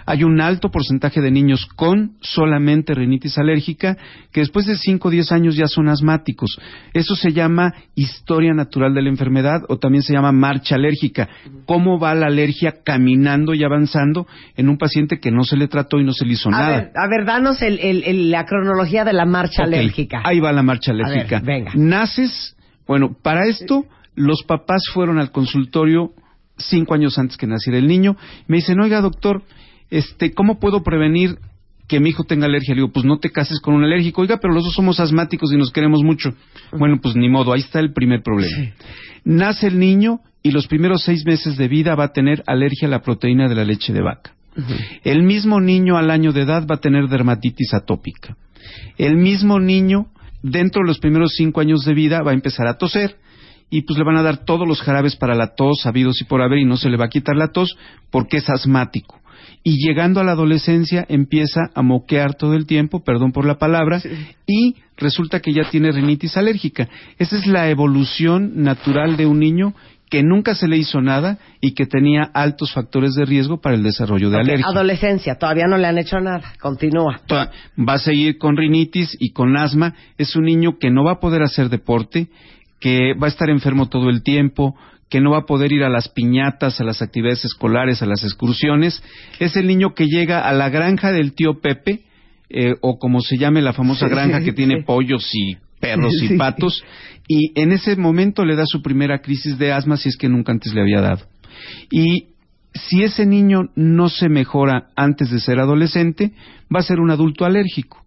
Hay 0.06 0.24
un 0.24 0.40
alto 0.42 0.70
porcentaje 0.70 1.22
de 1.22 1.32
niños 1.32 1.66
con 1.76 2.14
solamente 2.22 2.94
rinitis 2.94 3.38
alérgica 3.38 3.98
que 4.32 4.42
después 4.42 4.66
de 4.66 4.76
5 4.76 5.08
o 5.08 5.12
10 5.12 5.32
años 5.32 5.56
ya 5.56 5.68
son 5.68 5.90
asmáticos. 5.90 6.60
Eso 6.94 7.16
se 7.16 7.32
llama 7.32 7.74
historia 7.96 8.54
natural 8.54 8.94
de 8.94 9.02
la 9.02 9.10
enfermedad 9.10 9.62
o 9.70 9.78
también 9.78 10.04
se 10.04 10.14
llama 10.14 10.32
marcha 10.32 10.76
alérgica. 10.76 11.28
¿Cómo 11.66 12.00
va 12.00 12.16
la 12.16 12.28
alergia 12.28 12.76
caminando 12.84 13.54
y 13.54 13.64
avanzando 13.64 14.28
en 14.56 14.70
un 14.70 14.78
paciente 14.78 15.20
que 15.20 15.32
no 15.32 15.44
se 15.44 15.58
le 15.58 15.68
trató 15.68 16.00
y 16.00 16.04
no 16.04 16.14
se 16.14 16.26
le 16.26 16.34
hizo 16.34 16.50
A 16.50 16.52
nada? 16.52 16.70
ver, 16.78 16.92
a 16.96 17.08
ver, 17.08 17.26
danos 17.26 17.62
el- 17.62 17.80
el- 17.80 18.04
el- 18.04 18.32
la 18.32 18.46
cronología 18.46 19.04
de 19.04 19.14
la 19.14 19.26
marcha 19.26 19.64
alérgica. 19.64 20.22
Ahí 20.24 20.40
va 20.40 20.52
la 20.52 20.64
marcha 20.64 20.92
A 20.92 20.96
ver, 20.96 21.06
alérgica. 21.06 21.42
venga. 21.44 21.72
Naces, 21.76 22.56
bueno, 22.88 23.16
para 23.22 23.48
esto 23.48 23.86
los 24.16 24.44
papás 24.48 24.84
fueron 24.94 25.20
al 25.20 25.32
consultorio 25.32 26.12
cinco 26.58 26.96
años 26.96 27.18
antes 27.20 27.38
que 27.38 27.46
naciera 27.46 27.78
el 27.78 27.88
niño. 27.88 28.16
Me 28.48 28.58
dicen, 28.58 28.80
oiga 28.80 29.00
doctor, 29.02 29.44
este, 29.90 30.34
¿cómo 30.34 30.60
puedo 30.60 30.84
prevenir 30.84 31.38
que 31.88 32.00
mi 32.00 32.10
hijo 32.10 32.24
tenga 32.24 32.46
alergia? 32.46 32.74
Le 32.74 32.82
digo, 32.82 32.92
pues 32.92 33.06
no 33.06 33.20
te 33.20 33.32
cases 33.32 33.60
con 33.60 33.74
un 33.74 33.84
alérgico. 33.84 34.22
Oiga, 34.22 34.38
pero 34.42 34.54
los 34.54 34.64
dos 34.64 34.74
somos 34.74 35.00
asmáticos 35.00 35.52
y 35.54 35.58
nos 35.58 35.72
queremos 35.72 36.04
mucho. 36.04 36.34
Bueno, 36.78 37.00
pues 37.02 37.16
ni 37.16 37.30
modo, 37.30 37.54
ahí 37.54 37.62
está 37.62 37.80
el 37.80 37.94
primer 37.94 38.22
problema. 38.22 38.74
Nace 39.24 39.68
el 39.68 39.80
niño 39.80 40.20
y 40.44 40.52
los 40.52 40.68
primeros 40.68 41.04
seis 41.04 41.26
meses 41.26 41.58
de 41.58 41.68
vida 41.68 41.96
va 41.96 42.06
a 42.06 42.14
tener 42.14 42.44
alergia 42.48 42.88
a 42.88 42.92
la 42.92 43.02
proteína 43.02 43.48
de 43.48 43.56
la 43.56 43.66
leche 43.66 43.94
de 43.94 44.02
vaca. 44.02 44.34
El 45.04 45.24
mismo 45.24 45.62
niño 45.62 45.98
al 45.98 46.10
año 46.10 46.32
de 46.34 46.42
edad 46.42 46.66
va 46.70 46.76
a 46.76 46.80
tener 46.80 47.08
dermatitis 47.08 47.74
atópica. 47.74 48.36
El 48.98 49.16
mismo 49.16 49.60
niño, 49.60 50.08
dentro 50.42 50.82
de 50.82 50.88
los 50.88 51.00
primeros 51.00 51.34
cinco 51.36 51.62
años 51.62 51.86
de 51.86 51.94
vida, 51.94 52.24
va 52.24 52.32
a 52.32 52.34
empezar 52.34 52.68
a 52.68 52.78
toser 52.78 53.18
y 53.70 53.82
pues 53.82 54.00
le 54.00 54.06
van 54.06 54.18
a 54.18 54.24
dar 54.24 54.46
todos 54.46 54.68
los 54.68 54.82
jarabes 54.82 55.16
para 55.16 55.36
la 55.36 55.54
tos, 55.54 55.82
sabidos 55.82 56.22
y 56.22 56.26
por 56.26 56.42
haber, 56.42 56.60
y 56.60 56.66
no 56.66 56.78
se 56.78 56.90
le 56.90 56.98
va 56.98 57.06
a 57.06 57.10
quitar 57.10 57.36
la 57.36 57.50
tos 57.50 57.78
porque 58.10 58.38
es 58.38 58.50
asmático. 58.50 59.20
Y 59.64 59.86
llegando 59.86 60.20
a 60.20 60.24
la 60.24 60.32
adolescencia 60.32 61.06
empieza 61.10 61.70
a 61.74 61.82
moquear 61.82 62.36
todo 62.36 62.54
el 62.54 62.66
tiempo, 62.66 63.04
perdón 63.04 63.32
por 63.32 63.46
la 63.46 63.58
palabra, 63.58 64.02
y 64.46 64.76
resulta 64.98 65.40
que 65.40 65.54
ya 65.54 65.70
tiene 65.70 65.92
rinitis 65.92 66.38
alérgica. 66.38 66.88
Esa 67.18 67.38
es 67.38 67.48
la 67.48 67.70
evolución 67.70 68.64
natural 68.64 69.18
de 69.18 69.26
un 69.26 69.40
niño 69.40 69.74
que 70.10 70.24
nunca 70.24 70.56
se 70.56 70.68
le 70.68 70.78
hizo 70.78 71.02
nada 71.02 71.38
y 71.60 71.72
que 71.74 71.86
tenía 71.86 72.24
altos 72.34 72.72
factores 72.72 73.14
de 73.16 73.26
riesgo 73.26 73.60
para 73.60 73.76
el 73.76 73.84
desarrollo 73.84 74.30
de 74.30 74.38
Ok, 74.38 74.42
alergia. 74.42 74.66
Adolescencia, 74.68 75.36
todavía 75.36 75.66
no 75.68 75.78
le 75.78 75.88
han 75.88 75.98
hecho 75.98 76.20
nada. 76.20 76.54
Continúa. 76.62 77.20
Va 77.30 77.94
a 77.94 77.98
seguir 77.98 78.38
con 78.38 78.56
rinitis 78.56 79.18
y 79.20 79.32
con 79.32 79.58
asma. 79.58 79.96
Es 80.18 80.36
un 80.36 80.46
niño 80.46 80.78
que 80.80 80.92
no 80.92 81.04
va 81.04 81.14
a 81.14 81.20
poder 81.20 81.42
hacer 81.44 81.70
deporte, 81.70 82.28
que 82.80 83.14
va 83.22 83.28
a 83.28 83.30
estar 83.30 83.50
enfermo 83.50 83.90
todo 83.90 84.10
el 84.10 84.24
tiempo, 84.24 84.76
que 85.10 85.22
no 85.22 85.32
va 85.32 85.40
a 85.40 85.46
poder 85.46 85.72
ir 85.72 85.84
a 85.84 85.90
las 85.90 86.10
piñatas, 86.10 86.82
a 86.82 86.84
las 86.84 87.02
actividades 87.02 87.46
escolares, 87.46 88.02
a 88.02 88.06
las 88.06 88.24
excursiones. 88.24 89.02
Es 89.40 89.56
el 89.56 89.68
niño 89.68 89.94
que 89.94 90.06
llega 90.08 90.48
a 90.48 90.54
la 90.54 90.70
granja 90.70 91.12
del 91.12 91.34
tío 91.34 91.60
Pepe, 91.62 92.02
eh, 92.50 92.76
o 92.82 92.98
como 92.98 93.22
se 93.22 93.38
llame 93.38 93.62
la 93.62 93.74
famosa 93.74 94.08
granja 94.08 94.42
que 94.42 94.54
tiene 94.54 94.84
pollos 94.84 95.30
y 95.34 95.58
perros 95.80 96.14
y 96.24 96.30
Sí. 96.30 96.38
patos, 96.38 96.84
y 97.28 97.52
en 97.60 97.72
ese 97.72 97.96
momento 97.96 98.46
le 98.46 98.56
da 98.56 98.66
su 98.66 98.82
primera 98.82 99.20
crisis 99.20 99.58
de 99.58 99.72
asma 99.72 99.98
si 99.98 100.10
es 100.10 100.18
que 100.18 100.30
nunca 100.30 100.52
antes 100.52 100.74
le 100.74 100.82
había 100.82 101.02
dado. 101.02 101.26
Y 101.92 102.28
si 102.74 103.04
ese 103.04 103.26
niño 103.26 103.70
no 103.76 104.10
se 104.10 104.30
mejora 104.30 104.88
antes 104.96 105.30
de 105.32 105.40
ser 105.40 105.60
adolescente, 105.60 106.32
va 106.74 106.80
a 106.80 106.84
ser 106.84 107.00
un 107.00 107.12
adulto 107.12 107.46
alérgico, 107.46 108.04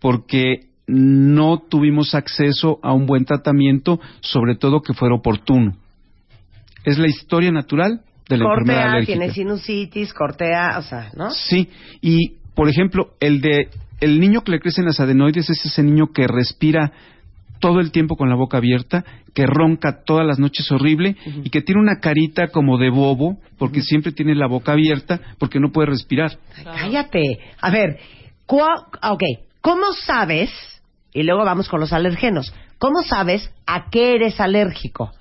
porque 0.00 0.68
no 0.86 1.58
tuvimos 1.68 2.14
acceso 2.14 2.78
a 2.82 2.92
un 2.92 3.06
buen 3.06 3.24
tratamiento, 3.24 4.00
sobre 4.20 4.54
todo 4.56 4.82
que 4.82 4.94
fuera 4.94 5.14
oportuno. 5.14 5.76
Es 6.84 6.98
la 6.98 7.06
historia 7.08 7.50
natural 7.50 8.00
de 8.28 8.36
la 8.38 8.44
enfermedad 8.44 8.76
Cortea, 8.82 8.92
alérgica. 8.92 9.18
tiene 9.18 9.32
sinusitis, 9.34 10.12
cortea, 10.14 10.78
o 10.78 10.82
sea, 10.82 11.10
¿no? 11.16 11.30
Sí, 11.30 11.68
y 12.00 12.34
por 12.54 12.68
ejemplo, 12.68 13.10
el 13.20 13.40
de 13.40 13.68
el 14.00 14.20
niño 14.20 14.42
que 14.42 14.52
le 14.52 14.60
crecen 14.60 14.84
las 14.84 15.00
adenoides 15.00 15.48
es 15.50 15.64
ese 15.64 15.82
niño 15.82 16.08
que 16.12 16.26
respira 16.26 16.92
todo 17.60 17.80
el 17.80 17.90
tiempo 17.92 18.16
con 18.16 18.28
la 18.28 18.34
boca 18.36 18.58
abierta, 18.58 19.04
que 19.32 19.46
ronca 19.46 20.02
todas 20.04 20.26
las 20.26 20.38
noches 20.38 20.70
horrible 20.70 21.16
y 21.42 21.48
que 21.50 21.62
tiene 21.62 21.80
una 21.80 22.00
carita 22.00 22.48
como 22.48 22.76
de 22.76 22.90
bobo 22.90 23.38
porque 23.58 23.80
siempre 23.80 24.12
tiene 24.12 24.34
la 24.34 24.46
boca 24.46 24.72
abierta 24.72 25.20
porque 25.38 25.60
no 25.60 25.70
puede 25.72 25.86
respirar. 25.88 26.36
Cállate. 26.62 27.22
A 27.60 27.70
ver, 27.70 27.98
cua- 28.46 28.86
ok, 29.10 29.22
¿cómo 29.62 29.92
sabes? 30.04 30.50
Y 31.14 31.22
luego 31.22 31.44
vamos 31.44 31.68
con 31.68 31.80
los 31.80 31.92
alergenos. 31.92 32.52
¿Cómo 32.78 33.02
sabes 33.02 33.50
a 33.66 33.88
qué 33.90 34.14
eres 34.16 34.40
alérgico? 34.40 35.12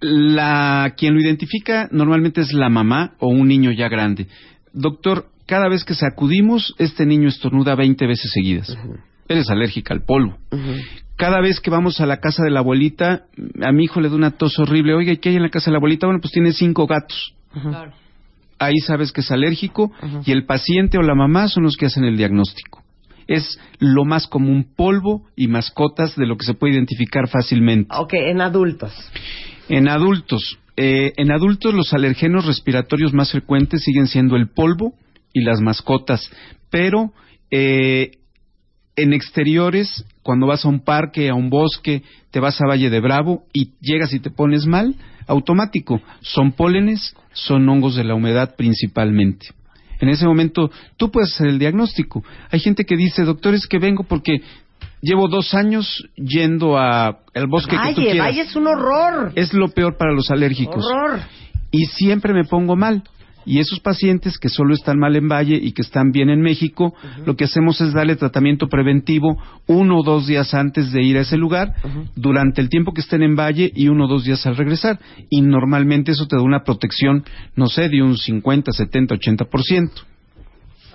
La 0.00 0.94
quien 0.96 1.14
lo 1.14 1.20
identifica 1.20 1.88
normalmente 1.90 2.40
es 2.40 2.52
la 2.52 2.68
mamá 2.68 3.14
o 3.18 3.28
un 3.28 3.48
niño 3.48 3.70
ya 3.72 3.88
grande. 3.88 4.28
Doctor, 4.72 5.26
cada 5.46 5.68
vez 5.68 5.84
que 5.84 5.94
sacudimos, 5.94 6.74
este 6.78 7.06
niño 7.06 7.28
estornuda 7.28 7.74
20 7.74 8.06
veces 8.06 8.30
seguidas. 8.32 8.76
Eres 9.28 9.50
alérgica 9.50 9.94
al 9.94 10.02
polvo. 10.02 10.36
Cada 11.16 11.40
vez 11.40 11.60
que 11.60 11.70
vamos 11.70 12.00
a 12.00 12.06
la 12.06 12.18
casa 12.18 12.42
de 12.42 12.50
la 12.50 12.60
abuelita, 12.60 13.26
a 13.62 13.72
mi 13.72 13.84
hijo 13.84 14.00
le 14.00 14.08
da 14.08 14.16
una 14.16 14.32
tos 14.32 14.58
horrible. 14.58 14.94
Oiga, 14.94 15.12
¿y 15.12 15.18
qué 15.18 15.28
hay 15.30 15.36
en 15.36 15.42
la 15.42 15.50
casa 15.50 15.66
de 15.66 15.72
la 15.72 15.78
abuelita? 15.78 16.06
Bueno, 16.06 16.20
pues 16.20 16.32
tiene 16.32 16.52
cinco 16.52 16.86
gatos. 16.86 17.34
Claro. 17.52 17.92
Ahí 18.58 18.78
sabes 18.78 19.12
que 19.12 19.20
es 19.20 19.30
alérgico 19.30 19.92
y 20.24 20.32
el 20.32 20.44
paciente 20.44 20.98
o 20.98 21.02
la 21.02 21.14
mamá 21.14 21.48
son 21.48 21.64
los 21.64 21.76
que 21.76 21.86
hacen 21.86 22.04
el 22.04 22.16
diagnóstico. 22.16 22.82
Es 23.26 23.58
lo 23.78 24.04
más 24.04 24.26
común 24.26 24.66
polvo 24.76 25.24
y 25.36 25.48
mascotas 25.48 26.14
de 26.16 26.26
lo 26.26 26.36
que 26.36 26.44
se 26.44 26.54
puede 26.54 26.74
identificar 26.74 27.28
fácilmente. 27.28 27.94
Ok, 27.96 28.14
en 28.14 28.40
adultos. 28.40 28.92
En 29.68 29.88
adultos, 29.88 30.58
eh, 30.76 31.12
en 31.16 31.30
adultos 31.30 31.72
los 31.74 31.92
alergenos 31.92 32.46
respiratorios 32.46 33.12
más 33.12 33.30
frecuentes 33.30 33.82
siguen 33.82 34.06
siendo 34.06 34.36
el 34.36 34.48
polvo 34.48 34.94
y 35.32 35.42
las 35.42 35.60
mascotas, 35.60 36.30
pero 36.70 37.12
eh, 37.50 38.12
en 38.96 39.12
exteriores, 39.12 40.04
cuando 40.22 40.46
vas 40.46 40.64
a 40.64 40.68
un 40.68 40.80
parque, 40.80 41.28
a 41.28 41.34
un 41.34 41.50
bosque, 41.50 42.02
te 42.30 42.40
vas 42.40 42.60
a 42.60 42.66
Valle 42.66 42.90
de 42.90 43.00
Bravo 43.00 43.44
y 43.52 43.72
llegas 43.80 44.12
y 44.12 44.20
te 44.20 44.30
pones 44.30 44.66
mal, 44.66 44.94
automático, 45.26 46.00
son 46.20 46.52
pólenes, 46.52 47.14
son 47.32 47.68
hongos 47.68 47.96
de 47.96 48.04
la 48.04 48.14
humedad 48.14 48.54
principalmente. 48.56 49.46
En 50.00 50.08
ese 50.08 50.26
momento 50.26 50.70
tú 50.96 51.10
puedes 51.10 51.32
hacer 51.32 51.48
el 51.48 51.58
diagnóstico. 51.58 52.22
Hay 52.50 52.60
gente 52.60 52.84
que 52.84 52.96
dice, 52.96 53.22
doctor, 53.22 53.54
es 53.54 53.66
que 53.66 53.78
vengo 53.78 54.04
porque 54.04 54.42
Llevo 55.04 55.28
dos 55.28 55.52
años 55.52 56.08
yendo 56.16 56.78
a 56.78 57.18
el 57.34 57.46
bosque 57.46 57.76
que 57.76 57.94
tú 57.94 58.00
quieras. 58.00 58.26
Valle 58.26 58.40
es 58.40 58.56
un 58.56 58.66
horror. 58.66 59.32
Es 59.34 59.52
lo 59.52 59.68
peor 59.68 59.98
para 59.98 60.12
los 60.12 60.30
alérgicos. 60.30 60.82
Horror. 60.84 61.20
Y 61.70 61.84
siempre 61.86 62.32
me 62.32 62.44
pongo 62.44 62.74
mal. 62.74 63.02
Y 63.46 63.58
esos 63.58 63.80
pacientes 63.80 64.38
que 64.38 64.48
solo 64.48 64.72
están 64.72 64.98
mal 64.98 65.16
en 65.16 65.28
Valle 65.28 65.58
y 65.60 65.72
que 65.72 65.82
están 65.82 66.12
bien 66.12 66.30
en 66.30 66.40
México, 66.40 66.94
lo 67.26 67.36
que 67.36 67.44
hacemos 67.44 67.78
es 67.82 67.92
darle 67.92 68.16
tratamiento 68.16 68.68
preventivo 68.68 69.36
uno 69.66 69.98
o 69.98 70.02
dos 70.02 70.26
días 70.26 70.54
antes 70.54 70.92
de 70.92 71.02
ir 71.02 71.18
a 71.18 71.20
ese 71.20 71.36
lugar, 71.36 71.74
durante 72.16 72.62
el 72.62 72.70
tiempo 72.70 72.92
que 72.92 73.02
estén 73.02 73.22
en 73.22 73.36
Valle 73.36 73.70
y 73.74 73.88
uno 73.88 74.06
o 74.06 74.08
dos 74.08 74.24
días 74.24 74.46
al 74.46 74.56
regresar. 74.56 74.98
Y 75.28 75.42
normalmente 75.42 76.12
eso 76.12 76.26
te 76.26 76.36
da 76.36 76.42
una 76.42 76.64
protección, 76.64 77.24
no 77.54 77.66
sé, 77.66 77.90
de 77.90 78.02
un 78.02 78.16
50, 78.16 78.72
70, 78.72 79.14
80%. 79.16 79.90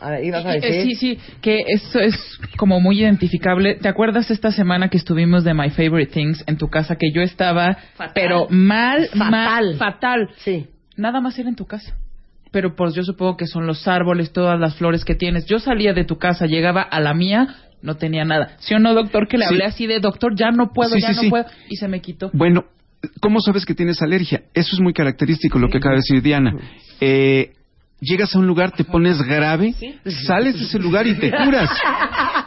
A 0.02 0.22
ibas 0.22 0.46
a 0.46 0.56
Eh, 0.56 0.60
decir. 0.62 0.84
Sí, 0.84 0.96
sí, 0.96 1.20
que 1.42 1.60
eso 1.68 2.00
es 2.00 2.16
como 2.58 2.80
muy 2.80 3.02
identificable. 3.02 3.76
¿Te 3.76 3.88
acuerdas 3.90 4.32
esta 4.32 4.52
semana 4.52 4.90
que 4.90 4.98
estuvimos 4.98 5.44
de 5.44 5.54
My 5.54 5.70
Favorite 5.70 6.12
Things 6.12 6.44
en 6.48 6.58
tu 6.58 6.70
casa 6.70 6.96
que 6.96 7.12
yo 7.14 7.22
estaba, 7.22 7.78
pero 8.14 8.48
mal, 8.50 9.08
Fatal. 9.08 9.32
mal, 9.32 9.76
fatal? 9.76 10.30
Sí. 10.38 10.68
Nada 10.98 11.22
más 11.22 11.38
era 11.40 11.50
en 11.50 11.56
tu 11.56 11.66
casa. 11.66 11.96
Pero 12.52 12.76
pues 12.76 12.96
yo 12.96 13.04
supongo 13.04 13.38
que 13.38 13.46
son 13.46 13.68
los 13.68 13.88
árboles, 13.88 14.32
todas 14.34 14.60
las 14.60 14.76
flores 14.76 15.06
que 15.06 15.16
tienes. 15.16 15.46
Yo 15.46 15.60
salía 15.60 15.94
de 15.94 16.04
tu 16.04 16.18
casa, 16.18 16.46
llegaba 16.48 16.82
a 16.82 17.00
la 17.00 17.14
mía, 17.14 17.56
no 17.82 17.96
tenía 17.98 18.26
nada. 18.26 18.56
¿Sí 18.60 18.74
o 18.74 18.80
no, 18.80 18.94
doctor? 18.96 19.28
Que 19.28 19.38
le 19.38 19.46
Sí. 19.46 19.54
hablé 19.54 19.66
así 19.66 19.86
de, 19.88 20.00
doctor, 20.00 20.34
ya 20.36 20.50
no 20.52 20.72
puedo, 20.74 20.96
Sí, 20.96 21.02
ya 21.02 21.10
sí, 21.10 21.16
no 21.16 21.22
sí. 21.22 21.30
puedo. 21.30 21.46
Y 21.70 21.76
se 21.76 21.88
me 21.88 22.02
quitó. 22.02 22.32
Bueno, 22.34 22.66
¿cómo 23.22 23.40
sabes 23.40 23.66
que 23.66 23.76
tienes 23.76 24.02
alergia? 24.02 24.42
Eso 24.54 24.70
es 24.76 24.80
muy 24.82 24.94
característico, 24.94 25.60
lo 25.60 25.70
que 25.70 25.78
acaba 25.78 25.94
de 25.94 26.00
decir 26.08 26.22
Diana. 26.24 26.54
Eh, 27.00 27.52
llegas 28.02 28.34
a 28.36 28.40
un 28.40 28.48
lugar, 28.48 28.72
te 28.72 28.84
pones 28.84 29.22
grave, 29.22 29.74
sales 30.26 30.58
de 30.60 30.66
ese 30.66 30.80
lugar 30.80 31.06
y 31.08 31.16
te 31.16 31.32
curas. 31.32 31.70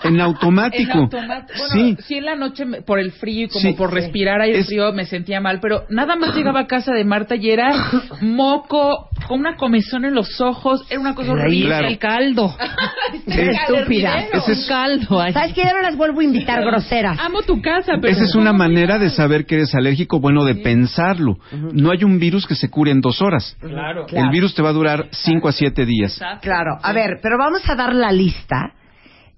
En 0.05 0.21
automático. 0.21 0.91
En 0.95 0.99
automático. 1.05 1.59
Bueno, 1.73 1.97
sí. 1.97 2.05
sí. 2.09 2.15
en 2.17 2.25
la 2.25 2.35
noche 2.35 2.65
por 2.85 2.99
el 2.99 3.13
frío 3.13 3.45
y 3.45 3.49
como 3.49 3.69
Sí. 3.69 3.75
por 3.75 3.93
respirar 3.95 4.41
aire 4.41 4.59
Es- 4.59 4.67
frío 4.67 4.93
me 4.93 5.05
sentía 5.05 5.41
mal, 5.41 5.61
pero 5.61 5.85
nada 5.91 6.17
más 6.17 6.35
llegaba 6.35 6.61
a 6.61 6.67
casa 6.67 6.93
de 6.93 7.05
Marta 7.05 7.37
y 7.37 7.51
era 7.51 7.73
moco, 8.21 9.09
con 9.27 9.41
una 9.41 9.57
comezón 9.57 10.05
en 10.05 10.15
los 10.15 10.41
ojos, 10.41 10.85
era 10.91 11.01
una 11.01 11.15
cosa 11.15 11.33
horrible. 11.33 11.67
Claro. 11.67 11.89
El 11.89 11.99
caldo. 11.99 12.57
Estúpida. 13.27 14.21
Ese 14.33 14.53
es- 14.53 14.59
Un 14.63 14.69
caldo. 14.69 15.21
ay. 15.21 15.33
¿Sabes 15.33 15.53
qué? 15.55 15.63
Ya 15.63 15.73
no 15.73 15.83
las 15.83 15.97
vuelvo 15.97 16.21
a 16.21 16.25
invitar 16.25 16.63
groseras. 16.65 17.19
Amo 17.19 17.43
tu 17.43 17.61
casa, 17.61 17.93
pero 18.01 18.13
Esa 18.13 18.25
es 18.25 18.35
una 18.35 18.53
manera 18.53 18.99
de 18.99 19.11
saber 19.11 19.47
que 19.47 19.57
eres 19.57 19.75
alérgico, 19.75 20.21
bueno, 20.21 20.45
de 20.45 20.55
pensarlo. 20.57 21.39
No 21.73 21.91
hay 21.91 22.05
un 22.05 22.19
virus 22.19 22.47
que 22.47 22.55
se 22.55 22.71
cure 22.71 22.91
en 22.91 23.01
dos 23.01 23.21
horas. 23.23 23.57
Claro. 23.61 24.07
Claro. 24.07 24.27
El 24.27 24.31
virus 24.31 24.55
te 24.55 24.63
va 24.63 24.71
a 24.71 24.73
durar 24.73 25.07
cinco 25.11 25.49
a 25.49 25.53
siete 25.53 25.87
días. 25.87 26.21
Claro. 26.41 26.79
A 26.83 26.93
ver, 26.93 27.19
pero 27.23 27.37
vamos 27.39 27.69
a 27.69 27.75
dar 27.75 27.95
la 27.95 28.13
lista 28.13 28.73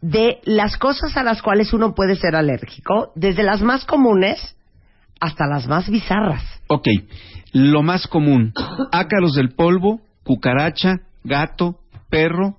de 0.00 0.38
las 0.44 0.76
cosas 0.76 1.16
a 1.16 1.22
las 1.22 1.40
cuales 1.40 1.72
uno 1.72 1.94
puede 1.94 2.16
ser 2.16 2.36
alérgico, 2.36 3.12
desde 3.14 3.42
las 3.42 3.62
más 3.62 3.84
comunes 3.84 4.56
hasta 5.20 5.46
las 5.46 5.66
más 5.66 5.88
bizarras. 5.88 6.42
Ok, 6.66 6.86
lo 7.54 7.84
más 7.84 8.08
común, 8.08 8.52
ácaros 8.90 9.34
del 9.34 9.54
polvo, 9.54 10.00
cucaracha, 10.25 11.02
gato, 11.23 11.78
perro, 12.11 12.58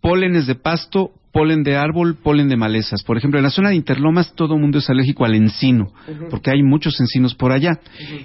pólenes 0.00 0.48
de 0.48 0.56
pasto, 0.56 1.12
polen 1.36 1.62
de 1.62 1.76
árbol, 1.76 2.16
polen 2.22 2.48
de 2.48 2.56
malezas. 2.56 3.02
Por 3.02 3.18
ejemplo, 3.18 3.38
en 3.38 3.44
la 3.44 3.50
zona 3.50 3.68
de 3.68 3.76
Interlomas 3.76 4.32
todo 4.34 4.54
el 4.54 4.60
mundo 4.60 4.78
es 4.78 4.88
alérgico 4.88 5.26
al 5.26 5.34
encino, 5.34 5.92
porque 6.30 6.50
hay 6.50 6.62
muchos 6.62 6.98
encinos 6.98 7.34
por 7.34 7.52
allá. 7.52 7.78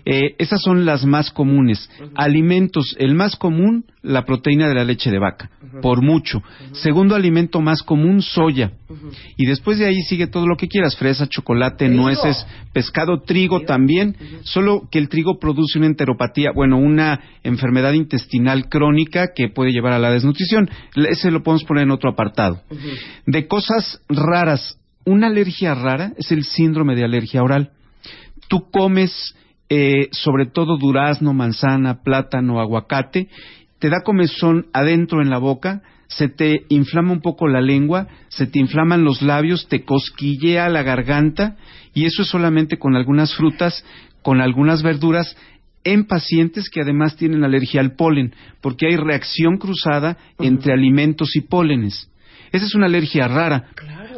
Eh, 0.06 0.36
esas 0.38 0.62
son 0.62 0.86
las 0.86 1.06
más 1.06 1.30
comunes. 1.30 1.89
Alimentos, 2.15 2.96
el 3.00 3.13
más 3.13 3.36
común, 3.36 3.84
la 4.01 4.24
proteína 4.24 4.68
de 4.68 4.75
la 4.75 4.86
leche 4.86 5.12
de 5.12 5.20
vaca, 5.20 5.50
por 5.82 6.01
mucho. 6.01 6.41
Segundo 6.72 7.13
alimento 7.15 7.60
más 7.60 7.84
común, 7.84 8.22
soya. 8.22 8.72
Y 9.38 9.46
después 9.46 9.77
de 9.77 9.86
ahí 9.86 10.01
sigue 10.01 10.27
todo 10.27 10.48
lo 10.48 10.56
que 10.56 10.68
quieras, 10.68 10.96
fresa, 10.96 11.27
chocolate, 11.27 11.86
Trigo. 11.88 12.01
nueces, 12.01 12.46
pescado, 12.74 13.22
trigo 13.22 13.62
también, 13.62 14.15
solo 14.44 14.88
que 14.89 15.00
el 15.00 15.10
trigo 15.10 15.38
produce 15.39 15.77
una 15.77 15.88
enteropatía, 15.88 16.51
bueno, 16.53 16.77
una 16.77 17.20
enfermedad 17.44 17.94
intestinal 17.94 18.70
crónica 18.70 19.34
que 19.36 19.50
puede 19.50 19.72
llevar 19.72 19.94
a 19.94 20.00
la 20.00 20.12
desnutrición. 20.12 20.70
Ese 20.96 21.30
lo 21.30 21.44
podemos 21.44 21.63
poner 21.65 21.84
en 21.84 21.91
otro 21.91 22.10
apartado. 22.10 22.62
De 23.25 23.47
cosas 23.47 24.01
raras, 24.09 24.79
una 25.05 25.27
alergia 25.27 25.73
rara 25.73 26.13
es 26.17 26.31
el 26.31 26.43
síndrome 26.43 26.95
de 26.95 27.03
alergia 27.03 27.43
oral. 27.43 27.71
Tú 28.47 28.69
comes 28.69 29.35
eh, 29.73 30.09
sobre 30.11 30.47
todo 30.47 30.77
durazno, 30.77 31.33
manzana, 31.33 32.03
plátano, 32.03 32.59
aguacate, 32.59 33.29
te 33.79 33.89
da 33.89 34.01
comezón 34.03 34.67
adentro 34.73 35.21
en 35.21 35.29
la 35.29 35.37
boca, 35.37 35.81
se 36.07 36.27
te 36.27 36.65
inflama 36.67 37.13
un 37.13 37.21
poco 37.21 37.47
la 37.47 37.61
lengua, 37.61 38.07
se 38.27 38.47
te 38.47 38.59
inflaman 38.59 39.05
los 39.05 39.21
labios, 39.21 39.69
te 39.69 39.85
cosquillea 39.85 40.67
la 40.67 40.83
garganta 40.83 41.55
y 41.93 42.03
eso 42.03 42.23
es 42.23 42.27
solamente 42.27 42.77
con 42.77 42.97
algunas 42.97 43.33
frutas, 43.33 43.85
con 44.21 44.41
algunas 44.41 44.83
verduras 44.83 45.37
en 45.85 46.05
pacientes 46.05 46.69
que 46.69 46.81
además 46.81 47.15
tienen 47.15 47.45
alergia 47.45 47.79
al 47.79 47.95
polen, 47.95 48.35
porque 48.59 48.87
hay 48.87 48.97
reacción 48.97 49.57
cruzada 49.57 50.17
entre 50.37 50.73
alimentos 50.73 51.33
y 51.37 51.41
pólenes. 51.41 52.11
Esa 52.51 52.65
es 52.65 52.75
una 52.75 52.85
alergia 52.87 53.27
rara. 53.27 53.65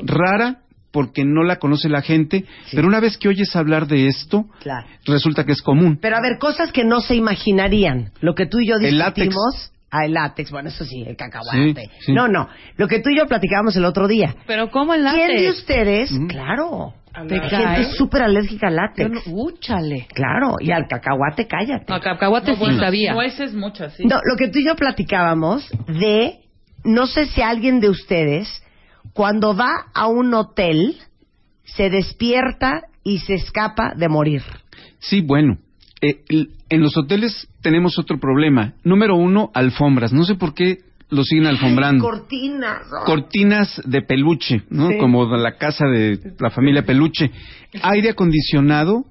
Rara 0.03 0.57
porque 0.91 1.23
no 1.25 1.43
la 1.43 1.55
conoce 1.57 1.89
la 1.89 2.01
gente, 2.03 2.45
pero 2.71 2.87
una 2.87 2.99
vez 2.99 3.17
que 3.17 3.27
oyes 3.27 3.55
hablar 3.55 3.87
de 3.87 4.05
esto, 4.07 4.45
Claro. 4.59 4.85
resulta 5.05 5.43
que 5.43 5.51
es 5.53 5.61
común. 5.63 5.97
Pero 5.99 6.17
a 6.17 6.21
ver, 6.21 6.37
cosas 6.39 6.71
que 6.71 6.83
no 6.83 7.01
se 7.01 7.15
imaginarían. 7.15 8.11
Lo 8.21 8.35
que 8.35 8.45
tú 8.45 8.59
y 8.59 8.67
yo 8.67 8.75
látex. 8.77 9.27
discutimos. 9.27 9.71
Ah, 9.95 10.05
el 10.05 10.13
látex, 10.13 10.49
bueno, 10.51 10.69
eso 10.69 10.85
sí, 10.85 11.03
el 11.05 11.15
cacahuate. 11.15 11.73
Sí, 11.75 11.89
sí. 12.07 12.13
No, 12.13 12.27
no, 12.27 12.47
lo 12.77 12.87
que 12.87 12.99
tú 12.99 13.09
y 13.11 13.17
yo 13.17 13.25
platicábamos 13.27 13.75
el 13.75 13.85
otro 13.85 14.07
día. 14.07 14.35
Pero 14.47 14.69
¿cómo 14.71 14.93
el 14.95 15.03
¿Quién 15.03 15.27
de 15.27 15.33
látex? 15.43 15.59
ustedes? 15.59 16.11
Claro. 16.29 16.93
¿Te 17.27 17.39
gente 17.41 17.91
súper 17.95 18.23
alérgica 18.23 18.67
al 18.69 18.75
látex. 18.75 19.11
No- 19.27 19.33
Úchale. 19.35 20.07
Claro, 20.15 20.55
y 20.59 20.71
al 20.71 20.87
cacahuate, 20.87 21.45
cállate. 21.47 21.85
No, 21.87 21.99
cacahuate 22.01 22.55
sí 22.55 22.77
sabía. 22.79 23.13
Nueces 23.13 23.53
muchas, 23.53 23.93
sí. 23.95 24.03
No, 24.05 24.15
lo 24.23 24.35
que 24.35 24.47
tú 24.49 24.57
y 24.57 24.65
yo 24.65 24.75
platicábamos 24.75 25.69
de, 25.87 26.39
no 26.83 27.07
sé 27.07 27.25
si 27.27 27.41
alguien 27.41 27.79
de 27.79 27.89
ustedes, 27.89 28.63
cuando 29.13 29.55
va 29.55 29.87
a 29.93 30.07
un 30.07 30.33
hotel, 30.33 30.97
se 31.63 31.89
despierta 31.89 32.81
y 33.03 33.19
se 33.19 33.35
escapa 33.35 33.93
de 33.95 34.09
morir. 34.09 34.43
Sí, 34.99 35.21
bueno. 35.21 35.57
eh, 36.01 36.23
en 36.69 36.81
los 36.81 36.97
hoteles 36.97 37.47
tenemos 37.61 37.97
otro 37.99 38.19
problema. 38.19 38.73
Número 38.83 39.15
uno, 39.15 39.51
alfombras. 39.53 40.11
No 40.11 40.25
sé 40.25 40.35
por 40.35 40.53
qué 40.53 40.79
lo 41.09 41.23
siguen 41.23 41.45
alfombrando. 41.45 42.03
Cortinas. 42.03 42.81
¿no? 42.91 43.05
Cortinas 43.05 43.81
de 43.85 44.01
peluche, 44.01 44.63
¿no? 44.69 44.89
Sí. 44.89 44.97
Como 44.97 45.25
la 45.37 45.57
casa 45.57 45.85
de 45.85 46.33
la 46.39 46.49
familia 46.49 46.83
peluche. 46.83 47.31
Aire 47.81 48.09
acondicionado 48.09 49.05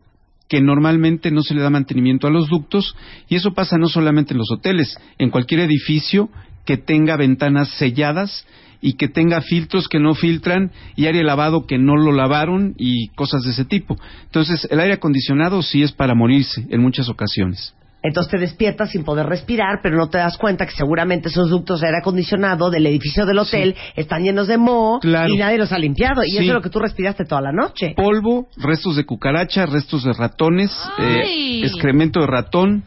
que 0.48 0.60
normalmente 0.60 1.30
no 1.30 1.42
se 1.42 1.54
le 1.54 1.62
da 1.62 1.70
mantenimiento 1.70 2.26
a 2.26 2.30
los 2.30 2.48
ductos 2.48 2.94
y 3.28 3.36
eso 3.36 3.54
pasa 3.54 3.78
no 3.78 3.88
solamente 3.88 4.34
en 4.34 4.38
los 4.38 4.50
hoteles, 4.50 4.98
en 5.18 5.30
cualquier 5.30 5.60
edificio 5.60 6.28
que 6.64 6.76
tenga 6.76 7.16
ventanas 7.16 7.68
selladas 7.78 8.46
y 8.80 8.94
que 8.94 9.08
tenga 9.08 9.40
filtros 9.40 9.86
que 9.88 10.00
no 10.00 10.14
filtran 10.14 10.72
y 10.96 11.06
aire 11.06 11.22
lavado 11.22 11.66
que 11.66 11.78
no 11.78 11.96
lo 11.96 12.12
lavaron 12.12 12.74
y 12.78 13.08
cosas 13.10 13.42
de 13.44 13.50
ese 13.50 13.64
tipo. 13.64 13.96
Entonces, 14.24 14.66
el 14.70 14.80
aire 14.80 14.94
acondicionado 14.94 15.62
sí 15.62 15.82
es 15.82 15.92
para 15.92 16.14
morirse 16.14 16.66
en 16.68 16.80
muchas 16.82 17.08
ocasiones. 17.08 17.74
Entonces 18.04 18.32
te 18.32 18.38
despiertas 18.38 18.90
sin 18.90 19.04
poder 19.04 19.26
respirar, 19.26 19.78
pero 19.80 19.96
no 19.96 20.08
te 20.10 20.18
das 20.18 20.36
cuenta 20.36 20.66
que 20.66 20.72
seguramente 20.72 21.28
esos 21.28 21.48
ductos 21.50 21.80
de 21.80 21.86
aire 21.86 21.98
acondicionado 22.00 22.68
del 22.68 22.84
edificio 22.88 23.24
del 23.24 23.38
hotel 23.38 23.76
están 23.94 24.24
llenos 24.24 24.48
de 24.48 24.58
moho 24.58 24.98
Claro. 24.98 25.32
y 25.32 25.36
nadie 25.36 25.56
los 25.58 25.70
ha 25.70 25.78
limpiado. 25.78 26.24
Y 26.24 26.30
Sí. 26.30 26.36
eso 26.38 26.46
es 26.48 26.52
lo 26.54 26.60
que 26.62 26.68
tú 26.70 26.80
respiraste 26.80 27.24
toda 27.24 27.40
la 27.42 27.52
noche. 27.52 27.94
polvo, 27.96 28.48
restos 28.56 28.96
de 28.96 29.04
cucaracha, 29.06 29.66
restos 29.66 30.02
de 30.02 30.12
ratones, 30.14 30.76
eh, 30.98 31.60
excremento 31.62 32.18
de 32.22 32.26
ratón 32.26 32.82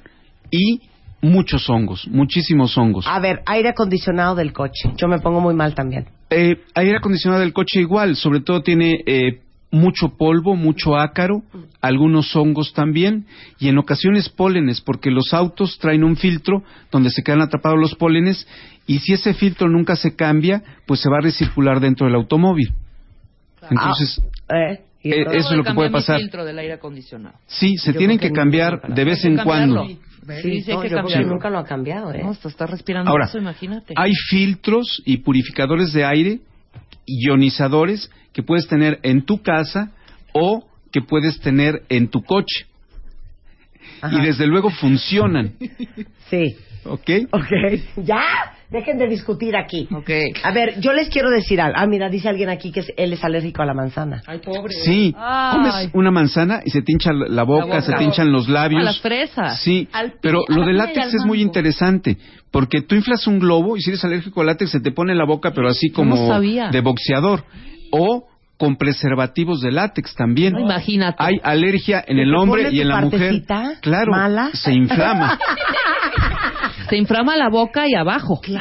y 0.51 0.81
muchos 1.21 1.69
hongos, 1.69 2.07
muchísimos 2.07 2.77
hongos. 2.77 3.05
A 3.07 3.19
ver, 3.19 3.41
aire 3.45 3.69
acondicionado 3.69 4.35
del 4.35 4.53
coche. 4.53 4.91
Yo 4.97 5.07
me 5.07 5.19
pongo 5.19 5.39
muy 5.41 5.53
mal 5.55 5.73
también. 5.75 6.05
Eh, 6.29 6.57
aire 6.75 6.97
acondicionado 6.97 7.41
del 7.41 7.53
coche 7.53 7.79
igual, 7.79 8.15
sobre 8.15 8.41
todo 8.41 8.61
tiene 8.61 9.01
eh, 9.05 9.41
mucho 9.71 10.09
polvo, 10.17 10.55
mucho 10.55 10.95
ácaro, 10.97 11.41
algunos 11.81 12.35
hongos 12.35 12.73
también 12.73 13.25
y 13.59 13.67
en 13.67 13.77
ocasiones 13.77 14.29
pólenes, 14.29 14.81
porque 14.81 15.11
los 15.11 15.33
autos 15.33 15.77
traen 15.79 16.03
un 16.03 16.15
filtro 16.15 16.63
donde 16.91 17.09
se 17.09 17.23
quedan 17.23 17.41
atrapados 17.41 17.79
los 17.79 17.95
pólenes 17.95 18.47
y 18.87 18.99
si 18.99 19.13
ese 19.13 19.33
filtro 19.33 19.67
nunca 19.67 19.95
se 19.95 20.15
cambia, 20.15 20.63
pues 20.85 21.01
se 21.01 21.09
va 21.09 21.17
a 21.17 21.21
recircular 21.21 21.79
dentro 21.79 22.05
del 22.05 22.15
automóvil. 22.15 22.71
Entonces, 23.69 24.21
Ah, 24.47 24.57
¿eh? 24.73 24.81
¿Y 25.01 25.09
Eh, 25.11 25.17
entonces? 25.19 25.41
eso 25.43 25.51
es 25.51 25.57
lo 25.57 25.63
que 25.63 25.73
puede 25.73 25.89
pasar. 25.91 26.15
el 26.17 26.21
filtro 26.23 26.45
del 26.45 26.57
aire 26.59 26.73
acondicionado. 26.73 27.35
sí, 27.47 27.77
se 27.77 27.93
Yo 27.93 27.97
tienen 27.99 28.17
que 28.19 28.31
cambiar 28.31 28.81
de 28.93 29.03
vez 29.03 29.23
en 29.25 29.37
cuando. 29.37 29.81
cambiarlo. 29.81 30.05
Sí, 30.27 30.41
Sí, 30.41 30.61
sí, 30.61 30.71
no, 30.71 30.81
que 30.81 30.89
cambiarlo. 30.89 31.27
nunca 31.27 31.49
lo 31.49 31.59
ha 31.59 31.65
cambiado, 31.65 32.11
¿eh? 32.11 32.21
No, 32.23 32.33
te 32.33 32.47
estás 32.47 32.69
respirando 32.69 33.11
Ahora, 33.11 33.25
eso, 33.25 33.37
imagínate. 33.37 33.93
Hay 33.95 34.11
filtros 34.29 35.01
y 35.05 35.17
purificadores 35.17 35.93
de 35.93 36.03
aire 36.05 36.39
ionizadores 37.05 38.09
que 38.33 38.41
puedes 38.43 38.67
tener 38.67 38.99
en 39.03 39.21
tu 39.23 39.41
casa 39.41 39.91
o 40.33 40.67
que 40.91 41.01
puedes 41.01 41.39
tener 41.39 41.83
en 41.89 42.07
tu 42.07 42.23
coche. 42.23 42.65
Ajá. 44.01 44.17
Y 44.17 44.25
desde 44.25 44.47
luego 44.47 44.69
funcionan. 44.69 45.53
Sí. 46.29 46.55
¿Ok? 46.85 47.09
Ok. 47.31 47.45
¿Ya? 47.97 48.54
Dejen 48.69 48.97
de 48.97 49.07
discutir 49.07 49.55
aquí. 49.55 49.87
A 50.43 50.51
ver, 50.51 50.79
yo 50.81 50.93
les 50.93 51.09
quiero 51.09 51.29
decir 51.29 51.61
algo. 51.61 51.75
Ah, 51.77 51.87
mira, 51.87 52.09
dice 52.09 52.29
alguien 52.29 52.49
aquí 52.49 52.71
que 52.71 52.81
es- 52.81 52.91
él 52.97 53.13
es 53.13 53.23
alérgico 53.23 53.61
a 53.61 53.65
la 53.65 53.73
manzana. 53.73 54.21
Ay, 54.27 54.39
pobre. 54.39 54.73
Sí, 54.73 55.13
Ay. 55.17 55.55
comes 55.55 55.89
una 55.93 56.11
manzana 56.11 56.61
y 56.65 56.69
se 56.71 56.81
te 56.81 56.91
hincha 56.91 57.11
la 57.13 57.43
boca, 57.43 57.65
boca. 57.65 57.81
se 57.81 57.93
te 57.93 58.03
hinchan 58.03 58.31
los 58.31 58.49
labios. 58.49 58.81
A 58.81 58.85
las 58.85 58.99
fresas. 58.99 59.59
Sí, 59.61 59.87
Al 59.93 60.13
pero 60.21 60.41
lo 60.47 60.69
y 60.69 60.73
látex 60.73 61.13
es 61.13 61.25
muy 61.25 61.41
interesante, 61.41 62.17
porque 62.51 62.81
tú 62.81 62.95
inflas 62.95 63.27
un 63.27 63.39
globo 63.39 63.77
y 63.77 63.81
si 63.81 63.91
eres 63.91 64.03
alérgico 64.03 64.41
al 64.41 64.47
látex 64.47 64.71
se 64.71 64.79
te 64.79 64.91
pone 64.91 65.11
en 65.11 65.17
la 65.17 65.25
boca, 65.25 65.51
pero 65.51 65.67
así 65.69 65.89
no 65.89 65.93
como 65.95 66.27
sabía. 66.27 66.69
de 66.69 66.81
boxeador. 66.81 67.43
O 67.91 68.27
con 68.57 68.77
preservativos 68.77 69.59
de 69.61 69.71
látex 69.71 70.15
también. 70.15 70.53
No, 70.53 70.61
imagínate. 70.61 71.17
Hay 71.19 71.35
alergia 71.43 72.03
en 72.07 72.15
¿Se 72.17 72.23
el 72.23 72.33
hombre 72.35 72.69
y 72.71 72.79
en 72.81 72.87
la 72.87 73.01
mujer. 73.01 73.43
Claro, 73.81 74.11
mala? 74.11 74.49
se 74.53 74.73
inflama. 74.73 75.37
Se 76.89 76.97
inflama 76.97 77.35
la 77.35 77.49
boca 77.49 77.85
y 77.87 77.95
abajo. 77.95 78.39
Sí, 78.43 78.53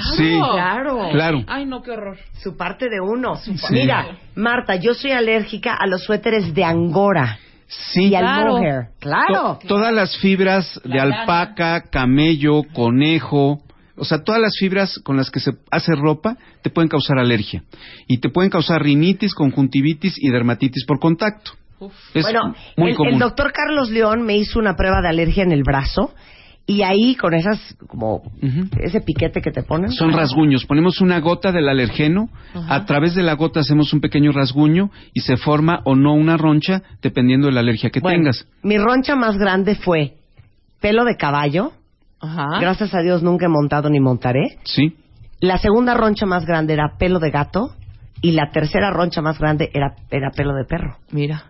Claro. 0.52 1.08
claro. 1.12 1.44
Ay, 1.46 1.66
no, 1.66 1.82
qué 1.82 1.90
horror. 1.92 2.16
Su 2.42 2.56
parte 2.56 2.87
de 2.88 3.00
uno. 3.00 3.34
Mira, 3.70 4.18
Marta, 4.34 4.76
yo 4.76 4.94
soy 4.94 5.12
alérgica 5.12 5.74
a 5.74 5.87
los 5.87 6.02
suéteres 6.04 6.54
de 6.54 6.64
angora 6.64 7.38
Sí. 7.66 8.08
y 8.08 8.14
al 8.14 8.22
Claro. 8.24 8.50
mohair. 8.52 8.88
Claro. 9.00 9.58
To- 9.60 9.68
todas 9.68 9.92
las 9.92 10.16
fibras 10.18 10.80
de 10.84 10.96
La 10.96 11.02
alpaca, 11.04 11.82
camello, 11.90 12.62
conejo, 12.72 13.60
o 13.96 14.04
sea, 14.04 14.22
todas 14.24 14.40
las 14.40 14.54
fibras 14.58 14.98
con 15.04 15.16
las 15.16 15.30
que 15.30 15.40
se 15.40 15.52
hace 15.70 15.94
ropa 15.94 16.37
te 16.62 16.70
pueden 16.70 16.88
causar 16.88 17.18
alergia. 17.18 17.62
Y 18.06 18.18
te 18.18 18.28
pueden 18.28 18.50
causar 18.50 18.82
rinitis, 18.82 19.34
conjuntivitis 19.34 20.14
y 20.18 20.30
dermatitis 20.30 20.84
por 20.87 20.98
contacto. 20.98 21.52
Es 22.14 22.22
bueno, 22.22 22.54
muy 22.76 22.90
el, 22.90 22.96
común. 22.96 23.12
el 23.14 23.18
doctor 23.18 23.52
Carlos 23.52 23.90
León 23.90 24.22
me 24.22 24.37
hizo 24.37 24.58
una 24.58 24.74
prueba 24.74 25.02
de 25.02 25.08
alergia 25.08 25.42
en 25.42 25.52
el 25.52 25.62
brazo 25.64 26.14
y 26.66 26.83
ahí 26.83 27.14
con 27.14 27.35
esas, 27.35 27.77
como 27.87 28.22
ese 28.81 29.00
piquete 29.00 29.42
que 29.42 29.50
te 29.50 29.62
ponen. 29.62 29.90
Son 29.90 30.12
rasguños. 30.12 30.64
Ponemos 30.64 31.00
una 31.00 31.20
gota 31.20 31.53
del 31.53 31.68
alergeno, 31.68 32.31
a 32.55 32.85
través 32.87 33.14
de 33.14 33.22
la 33.22 33.35
gota 33.35 33.61
hacemos 33.61 33.92
un 33.92 34.00
pequeño 34.00 34.33
rasguño 34.33 34.90
y 35.12 35.20
se 35.20 35.37
forma 35.37 35.81
o 35.85 35.94
no 35.94 36.14
una 36.14 36.37
roncha 36.37 36.83
dependiendo 37.03 37.48
de 37.48 37.53
la 37.53 37.61
alergia 37.61 37.90
que 37.90 38.00
Bueno, 38.00 38.18
tengas. 38.18 38.46
Mi 38.62 38.79
roncha 38.79 39.14
más 39.14 39.37
grande 39.37 39.74
fue 39.74 40.14
pelo 40.81 41.05
de 41.05 41.16
caballo. 41.16 41.72
Ajá. 42.20 42.59
Gracias 42.61 42.94
a 42.94 43.00
Dios 43.00 43.22
nunca 43.22 43.46
he 43.46 43.50
montado 43.50 43.90
ni 43.90 44.00
montaré. 44.00 44.59
Sí. 44.64 44.96
La 45.40 45.59
segunda 45.59 45.92
roncha 45.94 46.24
más 46.24 46.46
grande 46.46 46.72
era 46.72 46.96
pelo 46.98 47.18
de 47.18 47.31
gato 47.31 47.74
y 48.22 48.33
la 48.33 48.50
tercera 48.50 48.90
roncha 48.90 49.20
más 49.20 49.38
grande 49.38 49.70
era, 49.74 49.96
era 50.11 50.31
pelo 50.31 50.55
de 50.55 50.64
perro. 50.64 50.96
Mira. 51.11 51.44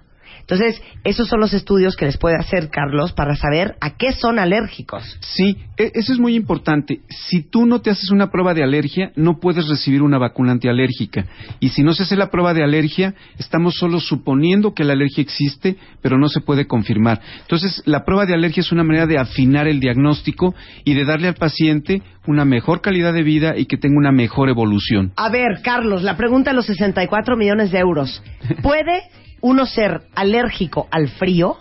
Entonces, 0.45 0.83
esos 1.05 1.27
son 1.27 1.41
los 1.41 1.55
estudios 1.55 1.97
que 1.97 2.05
les 2.05 2.19
puede 2.19 2.37
hacer 2.37 2.69
Carlos 2.69 3.13
para 3.13 3.35
saber 3.35 3.77
a 3.81 3.97
qué 3.97 4.13
son 4.13 4.39
alérgicos. 4.39 5.17
Sí, 5.21 5.57
e- 5.79 5.91
eso 5.95 6.13
es 6.13 6.19
muy 6.19 6.35
importante. 6.35 7.01
Si 7.09 7.43
tú 7.43 7.65
no 7.65 7.81
te 7.81 7.89
haces 7.91 8.11
una 8.11 8.31
prueba 8.31 8.53
de 8.53 8.63
alergia, 8.63 9.11
no 9.17 9.41
puedes 9.41 9.67
recibir 9.69 10.03
una 10.03 10.19
vacuna 10.19 10.53
antialérgica. 10.53 11.25
Y 11.61 11.71
si 11.71 11.83
no 11.83 11.95
se 11.95 12.03
hace 12.03 12.17
la 12.17 12.31
prueba 12.31 12.53
de 12.53 12.63
alergia, 12.63 13.15
estamos 13.39 13.75
solo 13.77 14.01
suponiendo 14.01 14.75
que 14.75 14.85
la 14.85 14.93
alergia 14.93 15.23
existe, 15.23 15.77
pero 16.03 16.19
no 16.19 16.29
se 16.29 16.43
puede 16.43 16.67
confirmar. 16.67 17.23
Entonces, 17.41 17.83
la 17.87 18.05
prueba 18.05 18.27
de 18.27 18.35
alergia 18.35 18.61
es 18.61 18.71
una 18.71 18.85
manera 18.85 19.07
de 19.07 19.19
afinar 19.19 19.67
el 19.67 19.81
diagnóstico 19.81 20.55
y 20.85 20.93
de 20.93 21.07
darle 21.07 21.29
al 21.29 21.35
paciente 21.35 22.03
una 22.27 22.45
mejor 22.45 22.83
calidad 22.83 23.15
de 23.15 23.23
vida 23.23 23.57
y 23.57 23.65
que 23.67 23.79
tenga 23.79 23.97
una 23.97 24.13
mejor 24.13 24.51
evolución. 24.51 25.13
A 25.17 25.31
ver, 25.31 25.63
Carlos, 25.63 26.03
la 26.03 26.17
pregunta 26.17 26.51
de 26.51 26.57
los 26.57 26.67
64 26.67 27.37
millones 27.37 27.71
de 27.71 27.79
euros. 27.79 28.23
¿Puede 28.63 29.03
uno 29.45 29.67
ser 29.67 30.01
alérgico 30.15 30.89
al 30.91 31.09
frío? 31.09 31.59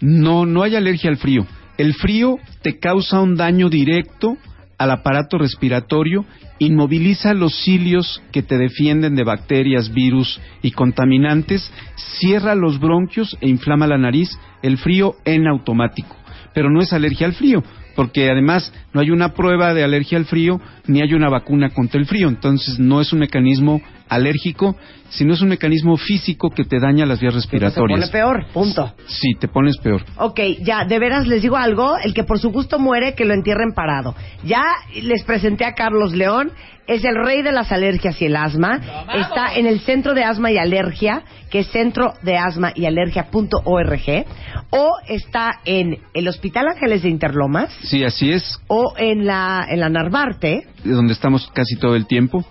No, 0.00 0.44
no 0.44 0.62
hay 0.62 0.76
alergia 0.76 1.08
al 1.08 1.16
frío. 1.16 1.46
El 1.78 1.94
frío 1.94 2.38
te 2.60 2.78
causa 2.78 3.20
un 3.20 3.34
daño 3.34 3.70
directo 3.70 4.36
al 4.76 4.90
aparato 4.90 5.38
respiratorio, 5.38 6.26
inmoviliza 6.58 7.32
los 7.32 7.54
cilios 7.64 8.22
que 8.30 8.42
te 8.42 8.58
defienden 8.58 9.14
de 9.14 9.24
bacterias, 9.24 9.94
virus 9.94 10.38
y 10.60 10.72
contaminantes, 10.72 11.72
cierra 12.18 12.54
los 12.54 12.78
bronquios 12.78 13.38
e 13.40 13.48
inflama 13.48 13.86
la 13.86 13.96
nariz, 13.96 14.38
el 14.62 14.76
frío 14.76 15.14
en 15.24 15.46
automático. 15.46 16.16
Pero 16.52 16.70
no 16.70 16.82
es 16.82 16.92
alergia 16.92 17.26
al 17.26 17.32
frío, 17.32 17.64
porque 17.96 18.30
además 18.30 18.70
no 18.92 19.00
hay 19.00 19.10
una 19.10 19.32
prueba 19.32 19.72
de 19.72 19.82
alergia 19.82 20.18
al 20.18 20.26
frío 20.26 20.60
ni 20.86 21.00
hay 21.00 21.14
una 21.14 21.30
vacuna 21.30 21.70
contra 21.70 21.98
el 21.98 22.06
frío, 22.06 22.28
entonces 22.28 22.78
no 22.78 23.00
es 23.00 23.14
un 23.14 23.20
mecanismo 23.20 23.80
alérgico, 24.08 24.76
sino 25.08 25.34
es 25.34 25.40
un 25.40 25.48
mecanismo 25.48 25.96
físico 25.96 26.50
que 26.50 26.64
te 26.64 26.78
daña 26.80 27.06
las 27.06 27.20
vías 27.20 27.34
Se 27.34 27.48
pone 27.48 27.60
respiratorias. 27.60 28.10
peor, 28.10 28.46
punto. 28.52 28.92
Sí, 29.06 29.34
te 29.38 29.48
pones 29.48 29.76
peor. 29.78 30.04
Ok, 30.18 30.40
ya, 30.62 30.84
de 30.84 30.98
veras 30.98 31.26
les 31.26 31.42
digo 31.42 31.56
algo, 31.56 31.96
el 31.98 32.14
que 32.14 32.24
por 32.24 32.38
su 32.38 32.50
gusto 32.50 32.78
muere, 32.78 33.14
que 33.14 33.24
lo 33.24 33.34
entierren 33.34 33.72
parado. 33.72 34.14
Ya 34.44 34.62
les 35.02 35.22
presenté 35.24 35.64
a 35.64 35.74
Carlos 35.74 36.12
León, 36.14 36.50
es 36.86 37.02
el 37.04 37.14
rey 37.16 37.42
de 37.42 37.52
las 37.52 37.72
alergias 37.72 38.20
y 38.20 38.26
el 38.26 38.36
asma, 38.36 38.78
está 39.14 39.54
en 39.56 39.66
el 39.66 39.80
Centro 39.80 40.12
de 40.12 40.22
Asma 40.22 40.50
y 40.52 40.58
Alergia, 40.58 41.22
que 41.50 41.60
es 41.60 41.68
centro 41.68 42.12
de 42.22 42.36
asma 42.36 42.72
y 42.74 42.84
alergia.org, 42.84 44.26
o 44.70 44.90
está 45.08 45.60
en 45.64 45.98
el 46.12 46.28
Hospital 46.28 46.66
Ángeles 46.68 47.02
de 47.02 47.08
Interlomas, 47.08 47.72
Sí, 47.84 48.04
así 48.04 48.30
es, 48.32 48.58
o 48.66 48.94
en 48.98 49.24
la, 49.24 49.66
en 49.70 49.80
la 49.80 49.88
Narvarte, 49.88 50.66
donde 50.84 51.12
estamos 51.14 51.50
casi 51.54 51.76
todo 51.76 51.96
el 51.96 52.06
tiempo. 52.06 52.44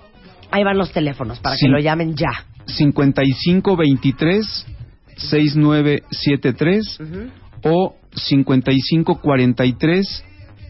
Ahí 0.53 0.63
van 0.63 0.77
los 0.77 0.91
teléfonos 0.91 1.39
para 1.39 1.55
Sí. 1.55 1.65
que 1.65 1.71
lo 1.71 1.79
llamen 1.79 2.15
ya. 2.15 2.31
5523 2.67 4.65
6973 5.17 6.99
o 7.63 7.95
5543 8.15 10.23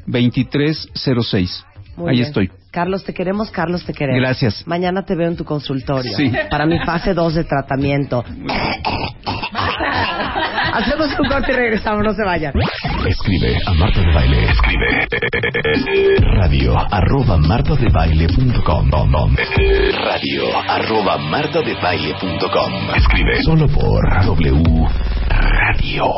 2306. 0.08 1.66
Muy 1.98 2.10
Ahí 2.10 2.16
bien. 2.18 2.28
estoy. 2.28 2.50
Carlos, 2.74 3.04
te 3.04 3.14
queremos, 3.14 3.52
Carlos, 3.52 3.86
te 3.86 3.94
queremos. 3.94 4.20
Gracias. 4.20 4.66
Mañana 4.66 5.04
te 5.06 5.16
veo 5.16 5.28
en 5.28 5.38
tu 5.38 5.46
consultorio. 5.46 6.12
Sí. 6.18 6.32
Para 6.50 6.66
mi 6.66 6.80
fase 6.80 7.14
2 7.14 7.36
de 7.36 7.44
tratamiento. 7.44 8.24
Hacemos 10.74 11.08
un 11.20 11.28
corte 11.30 11.52
y 11.52 11.56
regresamos, 11.56 12.04
no 12.04 12.14
se 12.16 12.24
vayan. 12.24 12.52
Escribe 13.08 13.56
a 13.68 13.74
Marta 13.76 14.02
de 14.02 14.12
Baile. 14.12 14.46
Escribe 14.50 15.08
radio 16.34 16.76
arroba 16.90 17.38
martadebaile.com 17.38 18.90
radio 20.04 20.58
arroba 20.68 21.18
martadebaile.com 21.20 22.96
Escribe 22.96 23.44
solo 23.44 23.68
por 23.68 24.26
W 24.26 24.64
Radio. 25.30 26.14